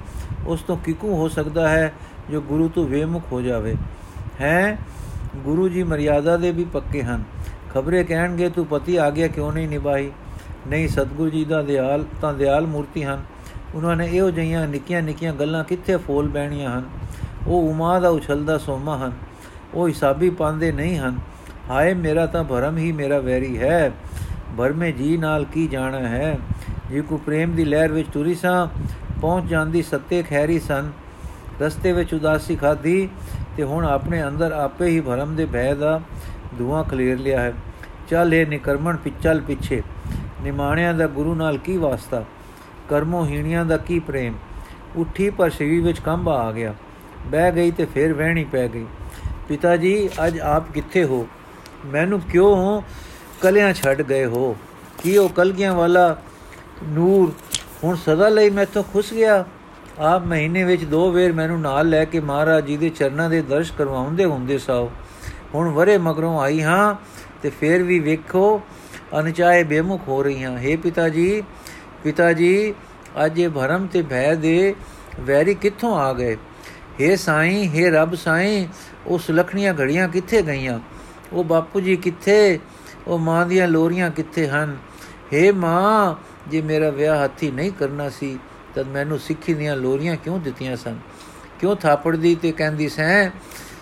ਉਸ 0.47 0.62
ਤੋਂ 0.62 0.77
ਕਿਕੂ 0.77 1.17
ਹੋ 1.17 1.29
ਸਕਦਾ 1.29 1.69
ਹੈ 1.69 1.93
ਜੋ 2.31 2.41
ਗੁਰੂ 2.41 2.69
ਤੋਂ 2.69 2.88
ਵੇਮੁਖ 2.88 3.23
ਹੋ 3.32 3.41
ਜਾਵੇ? 3.41 3.77
ਹੈ? 4.41 4.79
ਗੁਰੂ 5.37 5.69
ਜੀ 5.69 5.82
ਮਰਿਆਦਾ 5.82 6.37
ਦੇ 6.37 6.50
ਵੀ 6.50 6.65
ਪੱਕੇ 6.65 7.03
ਹਨ। 7.03 7.25
ਖਬਰੇ 7.75 8.05
ਕਹਿਣਗੇ, 8.05 8.49
ਤੂੰ 8.49 8.67
ਪਤੀ 8.67 8.97
ਆ 8.97 9.11
ਗਿਆ, 9.11 9.29
ਕਿਉਂ 9.29 9.53
ਨਹੀਂ 9.53 9.69
ਨਿਭਾਈ? 9.69 10.11
ਨਹੀਂ, 10.69 10.88
ਸਤਗੁਰੂ 10.88 11.31
ਜੀ 11.31 11.44
ਦਾ 11.44 11.62
ਦਿਆਲ, 11.62 12.05
ਤਾਂ 12.21 12.35
ਦਿਆਲ 12.35 12.67
ਮੂਰਤੀ 12.67 13.05
ਹਨ। 13.05 13.23
ਉਹਨਾਂ 13.75 13.97
ਨੇ 13.97 14.06
ਇਹੋ 14.06 14.31
ਜਿਹੀਆਂ 14.31 14.69
ਨਿੱਕੀਆਂ 14.69 15.03
ਨਿੱਕੀਆਂ 15.03 15.35
ਗੱਲਾਂ 15.35 15.65
ਕਿੱਥੇ 15.65 15.97
ਫੋਲ 15.97 16.29
ਬਹਿਣੀਆਂ 16.29 16.79
ਹਨ? 16.79 16.85
ਉਹ 17.47 17.69
ਉਮਾ 17.71 18.00
ਦਾ 18.00 18.09
ਉਛਲਦਾ 18.09 18.59
ਸੋਮਾ 18.59 18.99
ਹਨ। 18.99 19.12
ਉਹ 19.75 19.88
ਹਿਸਾਬੀ 19.88 20.31
ਪਾਉਂਦੇ 20.31 20.73
ਨਹੀਂ 20.73 20.99
ਹਨ। 20.99 21.19
ਹਾਏ, 21.71 21.94
ਮੇਰਾ 21.94 22.26
ਤਾਂ 22.26 22.44
ਭਰਮ 22.44 22.79
ਹੀ 22.79 22.93
ਮੇਰਾ 22.93 23.19
ਵੈਰੀ 23.19 23.59
ਹੈ। 23.59 23.93
ਭਰਮੇ 24.58 24.93
ਜੀ 24.93 25.17
ਨਾਲ 25.17 25.44
ਕੀ 25.44 25.67
ਜਾਣਾ 25.67 25.99
ਹੈ? 25.99 26.38
ਜੇ 26.91 27.00
ਕੋ 27.00 27.17
ਪ੍ਰੇਮ 27.17 27.56
ਦੀ 27.56 27.64
ਲਹਿਰ 27.64 27.93
ਵਿੱਚ 27.93 28.08
ਤੁਰੀ 28.08 28.35
ਸਾਂ, 28.35 28.67
ਪਹੁੰਚ 29.20 29.50
ਜਾਂਦੀ 29.50 29.82
ਸੱਤੇ 29.82 30.23
ਖੈਰੀ 30.23 30.58
ਸਨ। 30.58 30.91
ਰਸਤੇ 31.61 31.93
ਵਿੱਚ 31.93 32.14
ਉਦਾਸੀ 32.14 32.56
ਖਾਦੀ 32.56 33.08
ਤੇ 33.56 33.62
ਹੁਣ 33.62 33.85
ਆਪਣੇ 33.85 34.25
ਅੰਦਰ 34.25 34.52
ਆਪੇ 34.52 34.87
ਹੀ 34.87 35.00
ਭਰਮ 35.00 35.37
ਦੇ 35.37 35.47
ਭੈ 35.47 35.75
ਦਾ 35.75 36.00
ਧੂਆਂ 36.58 36.85
ਖਲੇਰ 36.85 37.19
ਲਿਆ 37.19 37.40
ਹੈ। 37.40 37.52
ਚੱਲ 38.09 38.35
ਇਹ 38.35 38.47
ਨਿਕਰਮਣ 38.47 38.97
ਪਿੱਛਲ 38.97 39.40
ਪਿੱਛੇ। 39.40 39.83
ਨਿਮਾਣਿਆਂ 40.42 40.95
ਦਾ 40.95 41.07
ਗੁਰੂ 41.07 41.35
ਨਾਲ 41.35 41.59
ਕੀ 41.59 41.76
ਵਾਸਤਾ? 41.76 42.25
ਕਰਮੋ 42.88 43.25
ਹੀਣੀਆਂ 43.25 43.64
ਦਾ 43.64 43.76
ਕੀ 43.76 43.99
ਪ੍ਰੇਮ? 43.99 44.35
ਉੱਠੀ 44.97 45.30
ਪਰ 45.30 45.50
ਸਰੀਰ 45.50 45.83
ਵਿੱਚ 45.83 46.00
ਕੰਬਾ 46.00 46.33
ਆ 46.33 46.52
ਗਿਆ। 46.52 46.75
ਬਹਿ 47.26 47.52
ਗਈ 47.52 47.71
ਤੇ 47.71 47.85
ਫਿਰ 47.85 48.12
ਵਹਿਣੀ 48.12 48.45
ਪੈ 48.45 48.69
ਗਈ। 48.69 48.87
ਪਿਤਾ 49.49 49.76
ਜੀ, 49.76 50.09
ਅੱਜ 50.26 50.40
ਆਪ 50.40 50.73
ਕਿੱਥੇ 50.73 51.04
ਹੋ? 51.04 51.28
ਮੈਨੂੰ 51.87 52.21
ਕਿਉਂ 52.21 52.83
ਕਲਿਆਂ 53.41 53.74
ਛੱਡ 53.74 54.01
ਗਏ 54.01 54.25
ਹੋ 54.25 54.55
ਕੀ 55.03 55.17
ਉਹ 55.17 55.29
ਕਲਗੀਆਂ 55.29 55.74
ਵਾਲਾ 55.74 56.15
ਨੂਰ 56.86 57.32
ਹੁਣ 57.84 57.96
ਸਦਾ 57.96 58.29
ਲਈ 58.29 58.50
ਮੈਥੋਂ 58.50 58.84
ਖੁੱਸ 58.84 59.13
ਗਿਆ 59.13 59.44
ਆਪ 60.01 60.25
ਮਹੀਨੇ 60.25 60.63
ਵਿੱਚ 60.63 60.84
ਦੋ 60.84 61.10
ਵੇਰ 61.12 61.34
ਮੈਨੂੰ 61.34 61.60
ਨਾਲ 61.62 61.89
ਲੈ 61.89 62.03
ਕੇ 62.05 62.20
ਮਹਾਰਾਜ 62.20 62.65
ਜੀ 62.65 62.77
ਦੇ 62.77 62.89
ਚਰਨਾਂ 62.89 63.29
ਦੇ 63.29 63.41
ਦਰਸ਼ 63.41 63.72
ਕਰਵਾਉਂਦੇ 63.74 64.25
ਹੁੰਦੇ 64.25 64.58
ਸਾਓ 64.58 64.89
ਹੁਣ 65.53 65.70
ਵਰੇ 65.70 65.98
ਮਗਰੋਂ 65.98 66.39
ਆਈ 66.41 66.62
ਹਾਂ 66.62 66.96
ਤੇ 67.44 67.50
ਫੇਰ 67.51 67.84
ਵੀ 67.84 68.00
ਵੇਖੋ 68.00 68.62
ਅਨਚਾਏ 69.20 69.63
ਬੇਮੁਖ 69.63 70.08
ਹੋ 70.08 70.22
ਰਹੀ 70.24 70.44
ਹਾਂ 70.44 70.58
हे 70.58 70.77
ਪਿਤਾ 70.79 71.08
ਜੀ 71.10 71.44
ਪਿਤਾ 72.03 72.32
ਜੀ 72.34 72.74
ਅੱਜ 73.25 73.39
ਇਹ 73.39 73.50
ਭਰਮ 73.50 73.86
ਤੇ 73.88 74.01
ਭੈ 74.01 74.34
ਦੇ 74.36 74.74
ਵੈਰੀ 75.20 75.53
ਕਿੱਥੋਂ 75.53 75.96
ਆ 76.00 76.12
ਗਏ 76.13 76.36
हे 77.01 77.15
ਸਾਈਂ 77.17 77.67
हे 77.70 77.89
ਰੱਬ 77.91 78.15
ਸਾਈਂ 78.15 78.67
ਉਹ 79.05 79.20
ਸੁਲਖਣੀਆਂ 79.20 79.74
ਘੜੀਆਂ 79.74 80.08
ਕਿੱਥੇ 80.08 80.41
ਗਈਆਂ 80.41 80.79
ਉਹ 81.34 81.44
ਬਾਪੂ 81.44 81.79
ਜੀ 81.79 81.96
ਕਿੱਥੇ 81.96 82.60
ਉਹ 83.07 83.19
ਮਾਂ 83.19 83.47
ਦੀਆਂ 83.47 83.69
ਲੋਰੀਆਂ 83.69 84.11
ਕਿੱਥੇ 84.11 84.49
ਹਨ? 84.49 84.76
हे 85.33 85.54
ਮਾਂ, 85.54 86.14
ਜੇ 86.50 86.62
ਮੇਰਾ 86.62 86.90
ਵਿਆਹ 86.90 87.25
ਹੱਥੀ 87.25 87.50
ਨਹੀਂ 87.50 87.73
ਕਰਨਾ 87.73 88.09
ਸੀ 88.09 88.38
ਤਦ 88.75 88.87
ਮੈਨੂੰ 88.87 89.19
ਸਿੱਖੀ 89.19 89.54
ਦੀਆਂ 89.54 89.76
ਲੋਰੀਆਂ 89.76 90.16
ਕਿਉਂ 90.16 90.38
ਦਿੱਤੀਆਂ 90.40 90.76
ਸਨ? 90.76 90.99
ਕਿਉਂ 91.61 91.76
ਥਾਪੜਦੀ 91.76 92.35
ਤੇ 92.35 92.52
ਕਹਿੰਦੀ 92.52 92.88
ਸੈਂ 92.88 93.30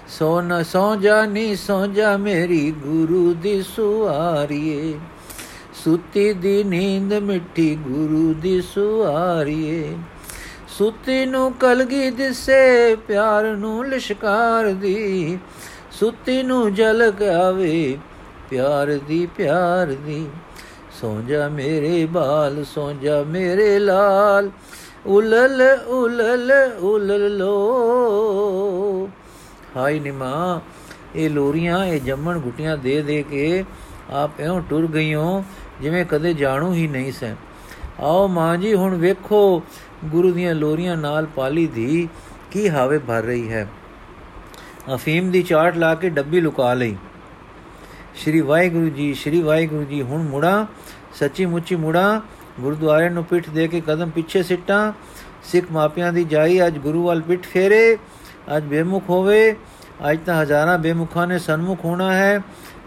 ਸੋ 0.09 0.41
ਨ 0.41 0.63
ਸੋ 0.63 0.97
ਜਾ 0.97 1.27
ਨੀ 1.27 1.57
ਸੋ 1.57 1.87
ਜਾ 1.87 2.17
ਮੇਰੀ 2.17 2.71
ਗੁਰੂ 2.71 3.35
ਦੀ 3.35 3.63
ਸੁਆਰੀਏ। 3.63 4.99
ਸੁਤੀ 5.85 6.33
ਦੀ 6.33 6.65
ਨੀਂਦ 6.65 7.15
ਮਿੱਠੀ 7.15 7.77
ਗੁਰੂ 7.77 8.35
ਦੀ 8.35 8.63
ਸੁਆਰੀਏ। 8.63 9.97
ਸੁਤੀ 10.69 11.27
ਨੂੰ 11.27 11.53
ਕਲਗੀ 11.53 12.11
ਦਿਸੇ, 12.11 12.97
ਪਿਆਰ 12.97 13.45
ਨੂੰ 13.45 13.87
ਲਿਸ਼ਕਾਰ 13.87 14.67
ਦੀ। 14.67 15.39
ਸੁਤੀ 15.91 16.43
ਨੂੰ 16.43 16.75
ਜਲਕ 16.75 17.23
ਆਵੇ 17.23 17.99
ਪਿਆਰ 18.51 18.99
ਦੀ 19.09 19.29
ਪਿਆਰ 19.37 19.87
ਦੀ 19.87 20.27
ਸੋ 21.01 21.21
ਜਾ 21.29 21.49
ਮੇਰੇ 21.49 22.07
ਬਾਲ 22.07 22.65
ਸੋ 22.65 22.93
ਜਾ 22.93 23.23
ਮੇਰੇ 23.23 23.79
ਲਾਲ, 23.79 24.51
ਉਲਲ 25.07 25.63
ਉਲਲ 25.87 26.53
ਉਲਲ 26.81 27.37
ਲੋ। 27.37 29.09
ਹਾਈ 29.77 30.01
ਨਿਮਾ 30.01 30.61
ਇਹ 31.17 31.31
ਲੋਰੀਆਂ, 31.31 31.85
ਇਹ 31.85 32.01
ਜੰਮਣ 32.01 32.39
ਗੁੱਟੀਆਂ 32.39 32.77
ਦੇ 32.77 33.03
ਦੇ 33.03 33.23
ਕੇ 33.23 33.65
ਆਪ 34.11 34.41
ਐਉਂ 34.41 34.61
ਟੁਰ 34.71 34.87
ਗਈਓ, 34.87 35.45
ਜਿਵੇਂ 35.81 36.05
ਕਦੇ 36.05 36.35
ਜਾਣੂ 36.35 36.73
ਹੀ 36.73 36.87
ਨਹੀਂ 36.89 37.13
ਸੈਂ। 37.13 37.35
ਆਓ 38.01 38.27
ਮਾਂ 38.29 38.57
ਜੀ, 38.57 38.75
ਹੁਣ 38.75 38.95
ਵੇਖੋ, 38.95 39.63
ਗੁਰੂ 40.05 40.33
ਦੀਆਂ 40.33 40.55
ਲੋਰੀਆਂ 40.55 40.97
ਨਾਲ 40.97 41.27
ਪਾਲੀ 41.27 41.67
ਦੀ 41.67 42.09
ਕੀ 42.51 42.69
ਹਾਵੇ 42.69 42.99
ਭਰ 42.99 43.23
ਰਹੀ 43.23 43.53
ਹੈ। 43.53 43.69
ਅਫੀਮ 44.95 45.31
ਦੀ 45.31 45.43
ਚਾਟ 45.43 45.77
ਲਾ 45.77 45.95
ਕੇ 45.95 46.09
ਡੱਬੀ 46.09 46.41
ਲੁਕਾ 46.41 46.75
ਲਈ। 46.75 46.97
ਸ਼੍ਰੀ 48.19 48.41
ਵਾਹਿਗੁਰੂ 48.41 48.89
ਜੀ, 48.89 49.15
ਸ਼੍ਰੀ 49.15 49.41
ਵਾਹਿਗੁਰੂ 49.43 49.85
ਜੀ, 49.85 50.03
ਹੁਣ 50.03 50.23
ਮੁੜਾ, 50.23 50.67
ਸੱਚੀ 51.15 51.47
ਮੁੱਚੀ 51.47 51.77
ਮੁੜਾ 51.77 52.21
ਗੁਰਦੁਆਰੇ 52.61 53.09
ਨੂੰ 53.09 53.25
ਪਿੱਠ 53.25 53.51
ਦੇ 53.51 53.69
ਕੇ 53.69 53.81
ਕਦਮ 53.81 54.11
ਪਿੱਛੇ 54.11 54.43
ਸਿੱਟਾਂ, 54.43 54.93
ਸਿੱਖ 55.45 55.73
ਮਾਪਿਆਂ 55.73 56.13
ਦੀ 56.13 56.25
ਜਾਈ 56.25 56.67
ਅੱਜ 56.67 56.79
ਗੁਰੂ 56.79 57.05
ਵੱਲ 57.05 57.21
ਪਿੱਠ 57.23 57.47
ਫੇਰੇ, 57.47 57.99
ਅੱਜ 58.57 58.65
ਬੇਮੁਖ 58.65 59.11
ਹੋਵੇ, 59.11 59.57
ਅੱਜ 60.11 60.19
ਤਾਂ 60.27 60.43
ਹਜ਼ਾਰਾਂ 60.43 60.79
ਬੇਮੁਖਾਂ 60.79 61.27
ਨੇ 61.27 61.39
ਸਨਮੁਖ 61.39 61.85
ਹੋਣਾ 61.85 62.13
ਹੈ, 62.13 62.41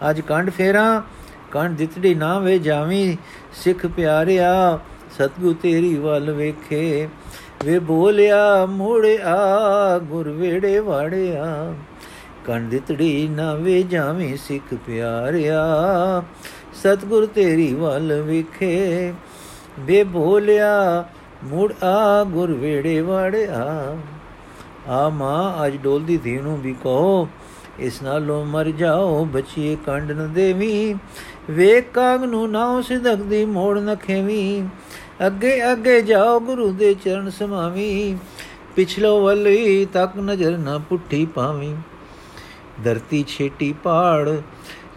ਅੱਜ 0.09 0.21
ਕੰਡ 0.21 0.49
ਫੇਰਾ, 0.49 1.03
ਕੰਡ 1.51 1.77
ਦਿੱਤੜੀ 1.77 2.15
ਨਾ 2.15 2.39
ਵੇ 2.39 2.59
ਜਾਵੀਂ, 2.59 3.17
ਸਿੱਖ 3.53 3.85
ਪਿਆਰਿਆ, 3.85 4.79
ਸਤਗੁਰ 5.17 5.55
ਤੇਰੀ 5.61 5.95
ਵੱਲ 5.95 6.31
ਵੇਖੇ, 6.31 7.07
ਵੇ 7.65 7.79
ਬੋਲਿਆ, 7.79 8.65
ਮੋੜਿਆ, 8.65 9.37
ਗੁਰ 9.97 10.29
ਵੇੜੇ 10.29 10.79
ਵਾੜਿਆ। 10.79 11.73
ਕੰਡ 12.45 12.69
ਦਿੱਤੜੀ 12.69 13.27
ਨਾ 13.27 13.53
ਵੇ 13.53 13.83
ਜਾਵੀਂ 13.83 14.37
ਸਿੱਖ 14.37 14.73
ਪਿਆਰਿਆ। 14.73 15.63
ਸਤਗੁਰ 16.73 17.25
ਤੇਰੀ 17.25 17.73
ਵੱਲ 17.73 18.21
ਵੇਖੇ 18.21 19.13
ਵੇ 19.79 20.03
ਬੋਲਿਆ 20.03 21.05
ਮੁੜ 21.43 21.73
ਆ 21.83 22.23
ਗੁਰ 22.23 22.51
ਵੇੜੇ 22.51 23.01
ਵਾੜਿਆ। 23.01 23.97
ਆ 24.87 25.09
ਮਾਂ, 25.09 25.65
ਅੱਜ 25.65 25.75
ਡੋਲਦੀ 25.75 26.17
ਧੀ 26.17 26.37
ਨੂੰ 26.37 26.61
ਵੀ 26.61 26.73
ਕਹੋ, 26.73 27.27
ਇਸ 27.79 28.01
ਨਾਲੋਂ 28.01 28.45
ਮਰ 28.45 28.69
ਜਾਓ, 28.69 29.25
ਬਚੀਏ 29.25 29.77
ਕੰਡ 29.85 30.11
ਨ 30.11 30.33
ਦੇਵੀ। 30.33 30.95
ਵੇਖ 31.49 31.91
ਕਾਗ 31.93 32.23
ਨੂੰ 32.23 32.51
ਨਾਉ 32.51 32.81
ਸਿਦਕ 32.81 33.15
ਦੀ 33.15 33.45
ਮੋੜ 33.45 33.77
ਨ 33.79 33.95
ਖੇਵੀ। 33.95 34.63
ਅੱਗੇ 35.27 35.71
ਅੱਗੇ 35.71 36.01
ਜਾਓ, 36.01 36.39
ਗੁਰੂ 36.39 36.71
ਦੇ 36.71 36.93
ਚਰਨ 36.93 37.29
ਸਮਾਵੀ। 37.29 38.17
ਪਿਛਲੋ 38.75 39.23
ਵੱਲੀ 39.23 39.85
ਤੱਕ 39.85 40.17
ਨਜ਼ਰ 40.17 40.57
ਨਾ 40.57 40.77
ਪੁੱਠੀ 40.77 41.25
ਪਾਵੀ। 41.25 41.75
ਧਰਤੀ 42.83 43.23
ਛੇਟੀ 43.27 43.71
ਪਾੜ 43.83 44.29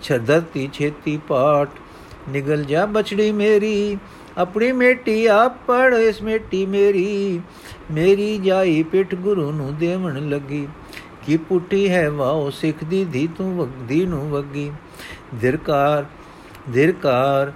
ਛਦਰਤੀ 0.03 0.69
ਛੇਤੀ 0.73 1.17
ਪਾਟ 1.29 1.79
ਨਿਗਲ 2.29 2.65
ਜਾ 2.65 2.85
ਬਚੜੀ 2.87 3.31
ਮੇਰੀ 3.33 3.97
ਆਪਣੀ 4.39 4.71
ਮੇਟੀ 4.73 5.25
ਆਪ 5.27 5.57
ਪੜ 5.67 5.95
ਇਸ 5.95 6.23
ਮੇਟੀ 6.23 6.65
ਮੇਰੀ 6.67 7.41
ਮੇਰੀ 7.91 8.37
ਜਾਈ 8.39 8.83
ਪਿੱਠ 8.83 9.15
ਗੁਰੂ 9.15 9.51
ਨੂੰ 9.53 9.75
ਦੇਵਣ 9.79 10.21
ਲੱਗੀ 10.29 10.67
ਕੀ 11.27 11.37
ਪੁੱਟੀ 11.39 11.89
ਹੈ 11.91 12.09
ਵਾਓ 12.11 12.49
ਸਿੱਖ 12.51 12.85
ਦੀ 12.85 13.05
ਧੀ 13.05 13.27
ਤੂੰ 13.39 13.57
ਵਗਦੀ 13.57 14.05
ਨੂੰ 14.07 14.29
ਵਗੀ 14.31 14.71
ਧਿਰਕਾਰ 15.41 16.05
ਧਿਰਕਾਰ 16.73 17.53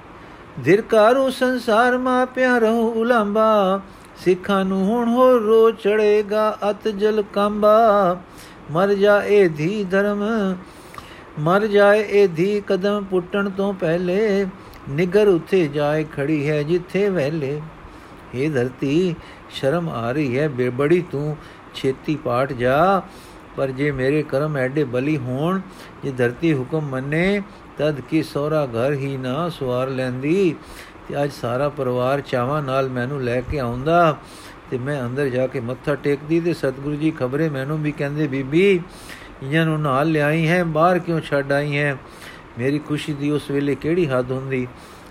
ਧਿਰਕਾਰੂ 0.64 1.28
ਸੰਸਾਰ 1.30 1.97
ਮਾ 1.99 2.25
ਪਿਆਰੋ 2.25 2.76
ਉਲੰਬਾ 2.92 3.80
ਸਿੱਖਾਂ 4.25 4.64
ਨੂੰ 4.64 4.85
ਹੁਣ 4.85 5.08
ਹੋ 5.08 5.32
ਰੋ 5.38 5.70
ਚੜੇਗਾ 5.73 6.50
ਅਤ 6.70 6.88
ਜਲ 6.88 7.23
ਕੰਬਾ 7.32 7.76
ਮਰ 8.70 8.94
ਜਾਏ 8.94 9.48
ਧੀ 9.48 9.84
ਧਰਮ, 9.84 10.25
ਮਰ 11.38 11.66
ਜਾਏ 11.66 12.00
ਇਹ 12.00 12.28
ਧੀ 12.28 12.62
ਕਦਮ 12.66 13.04
ਪੁੱਟਣ 13.04 13.50
ਤੋਂ 13.50 13.72
ਪਹਿਲੇ, 13.75 14.46
ਨਿਗਰ 14.90 15.28
ਉੱਥੇ 15.28 15.66
ਜਾਏ 15.68 16.04
ਖੜੀ 16.04 16.48
ਹੈ 16.48 16.62
ਜਿੱਥੇ 16.62 17.08
ਵਹਿਲੇ। 17.08 17.60
ਇਹ 18.34 18.50
ਧਰਤੀ, 18.50 19.14
ਸ਼ਰਮ 19.50 19.88
ਆ 19.88 20.10
ਰਹੀ 20.12 20.38
ਹੈ 20.38 20.48
ਬੇਬੜੀ 20.48 21.04
ਤੂੰ, 21.12 21.37
ਛੇਤੀ 21.75 22.16
ਪਾਟ 22.16 22.52
ਜਾ, 22.52 23.02
ਪਰ 23.56 23.70
ਜੇ 23.70 23.90
ਮੇਰੇ 23.90 24.22
ਕਰਮ 24.22 24.56
ਐਡੇ 24.56 24.84
ਬਲੀ 24.84 25.16
ਹੋਣ, 25.16 25.60
ਜੇ 26.04 26.12
ਧਰਤੀ 26.12 26.54
ਹੁਕਮ 26.54 26.88
ਮੰਨੇ, 26.88 27.42
ਤਦ 27.78 28.00
ਕੀ 28.00 28.22
ਸੋਹਰਾ 28.22 28.66
ਘਰ 28.66 28.92
ਹੀ 28.92 29.16
ਨਾ 29.16 29.48
ਸਵਾਰ 29.48 29.88
ਲੈਂਦੀ। 29.88 30.54
ਤੇ 31.08 31.22
ਅੱਜ 31.25 31.32
ਸਾਰਾ 31.32 31.68
ਪਰਿਵਾਰ 31.68 32.20
ਚਾਵਾਂ 32.20 32.62
ਨਾਲ 32.62 32.88
ਮੈਨੂੰ 32.88 33.22
ਲੈ 33.22 33.40
ਕੇ 33.40 33.58
ਆਉਂਦਾ। 33.58 34.16
ਤੇ 34.70 34.78
ਮੈਂ 34.78 35.06
ਅੰਦਰ 35.06 35.28
ਜਾ 35.28 35.46
ਕੇ 35.46 35.60
ਮੱਥਾ 35.60 35.94
ਟੇਕਦੀ 35.94 36.40
ਤੇ 36.40 36.54
ਸਤਿਗੁਰੂ 36.54 36.94
ਜੀ 36.94 37.10
ਖਬਰੇ 37.10 37.48
ਮੈਨੂੰ 37.48 37.82
ਵੀ 37.82 37.92
ਕਹਿੰਦੇ, 37.92 38.26
ਬੀਬੀ 38.26 38.80
ਇਹਨਾਂ 39.42 39.66
ਨੂੰ 39.66 39.80
ਨਾਲ 39.80 40.10
ਲਿਆਈ 40.10 40.48
ਹੈ, 40.48 40.64
ਬਾਹਰ 40.64 40.98
ਕਿਉਂ 40.98 41.20
ਛੱਡ 41.20 41.52
ਆਈ 41.52 41.78
ਹੈ? 41.78 41.96
ਮੇਰੀ 42.58 42.78
ਖੁਸ਼ੀ 42.78 43.12
ਦੀ 43.12 43.30
ਉਸ 43.30 43.50
ਵੇਲੇ 43.50 43.75
ਕਿਹੜੀ 43.75 44.06
ਹੱਦ 44.08 44.32
ਹੁੰਦੀ? 44.32 44.66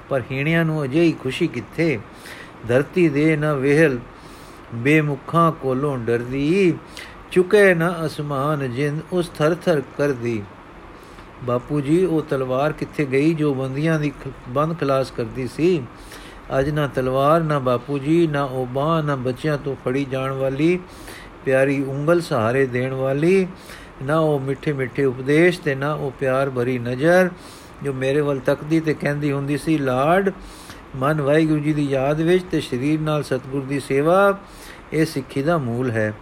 ਪਰ 0.09 0.21
ਹੀਣਿਆਂ 0.31 0.65
ਨੂੰ 0.65 0.83
ਅਜਿਹੀ 0.83 1.11
ਖੁਸ਼ੀ 1.11 1.47
ਕਿੱਥੇ? 1.47 1.99
ਧਰਤੀ 2.67 3.09
ਦੇ 3.09 3.35
ਨਾ 3.35 3.53
ਵੇਹਲ, 3.53 3.99
ਬੇਮੁਖਾਂ 4.75 5.51
ਕੋਲੋਂ 5.51 5.97
ਡਰਦੀ, 5.97 6.73
ਚੁਕੇ 7.31 7.73
ਨਾ 7.73 7.95
ਅਸਮਾਨ 8.05 8.71
ਜਿੰਦ 8.75 9.01
ਉਸ 9.11 9.29
ਥਰ 9.29 9.55
ਥਰ 9.55 9.81
ਕਰਦੀ। 9.97 10.43
ਬਾਪੂ 11.43 11.81
ਜੀ, 11.81 12.05
ਉਹ 12.05 12.21
ਤਲਵਾਰ 12.21 12.71
ਕਿੱਥੇ 12.71 13.07
ਗਈ 13.11 13.33
ਜੋ 13.33 13.53
ਬੰਦੀਆਂ 13.53 13.99
ਦੀ 13.99 14.11
ਬੰਦ 14.49 14.79
ਖਲਾਸ 14.79 15.11
ਕਰਦੀ 15.11 15.47
ਸੀ? 15.47 15.83
ਅੱਜ 16.59 16.69
ਨਾ 16.69 16.87
ਤਲਵਾਰ, 16.87 17.41
ਨਾ 17.41 17.59
ਬਾਪੂ 17.59 17.99
ਜੀ, 17.99 18.27
ਨਾ 18.27 18.43
ਉਹ 18.43 18.65
ਬਾਹ, 18.65 19.03
ਨਾ 19.03 19.15
ਬੱਚਿਆਂ 19.15 19.57
ਤੋਂ 19.57 19.75
ਫੜੀ 19.85 20.05
ਜਾਣ 20.05 20.31
ਵਾਲੀ, 20.31 20.79
ਪਿਆਰੀ 21.45 21.83
ਉਂਗਲ 21.83 22.21
ਸਹਾਰੇ 22.21 22.65
ਦੇਣ 22.65 22.93
ਵਾਲੀ, 22.93 23.47
ਨਾ 24.03 24.19
ਉਹ 24.19 24.39
ਮਿੱਠੇ 24.39 24.73
ਮਿੱਠੇ 24.73 25.05
ਉਪਦੇਸ਼ 25.05 25.59
ਤੇ 25.59 25.75
ਨਾ 25.75 25.93
ਉਹ 25.93 26.11
ਪਿਆਰ 26.11 26.49
ਭਰੀ 26.49 26.79
ਨਜ਼ਰ, 26.79 27.29
ਜੋ 27.83 27.93
ਮੇਰੇ 27.93 28.21
ਵੱਲ 28.21 28.39
ਤੱਕਦੀ 28.39 28.79
ਤੇ 28.79 28.93
ਕਹਿੰਦੀ 28.93 29.31
ਹੁੰਦੀ 29.31 29.57
ਸੀ, 29.57 29.77
ਲਾਡ, 29.77 30.31
ਮਨ 30.95 31.21
ਵਾਹਿਗੁਰੂ 31.21 31.59
ਜੀ 31.59 31.73
ਦੀ 31.73 31.85
ਯਾਦ 31.85 32.21
ਵਿੱਚ 32.21 32.45
ਤੇ 32.51 32.61
ਸਰੀਰ 32.61 32.99
ਨਾਲ 32.99 33.23
ਸਤਿਗੁਰ 33.23 33.61
ਦੀ 33.61 33.79
ਸੇਵਾ, 33.79 34.39
ਇਹ 34.93 35.05
ਸਿੱਖੀ 35.05 35.41
ਦਾ 35.41 35.57
ਮੂਲ 35.57 35.91
ਹੈ। 35.91 36.13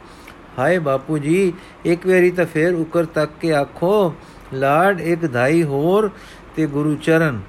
ਹਾਏ 0.60 0.80
ਬਾਪੂ 0.80 1.18
ਜੀ, 1.18 1.54
ਇੱਕ 1.86 2.08
ਵਾਰੀ 2.08 2.32
ਤਾਂ 2.32 2.46
ਫੇਰ 2.46 2.74
ਉਕਰ 2.74 3.06
ਤੱਕ 3.06 3.32
ਕੇ 3.42 3.54
ਆਖੋ, 3.54 4.16
ਲਾਡ, 4.54 5.02
ਇੱਕ 5.02 5.34
ਧਾਈ 5.34 5.64
ਹੋਰ 5.64 6.10
ਤੇ 6.56 6.66
ਗੁਰੂ 6.66 6.96
ਚਰਨ। 6.96 7.42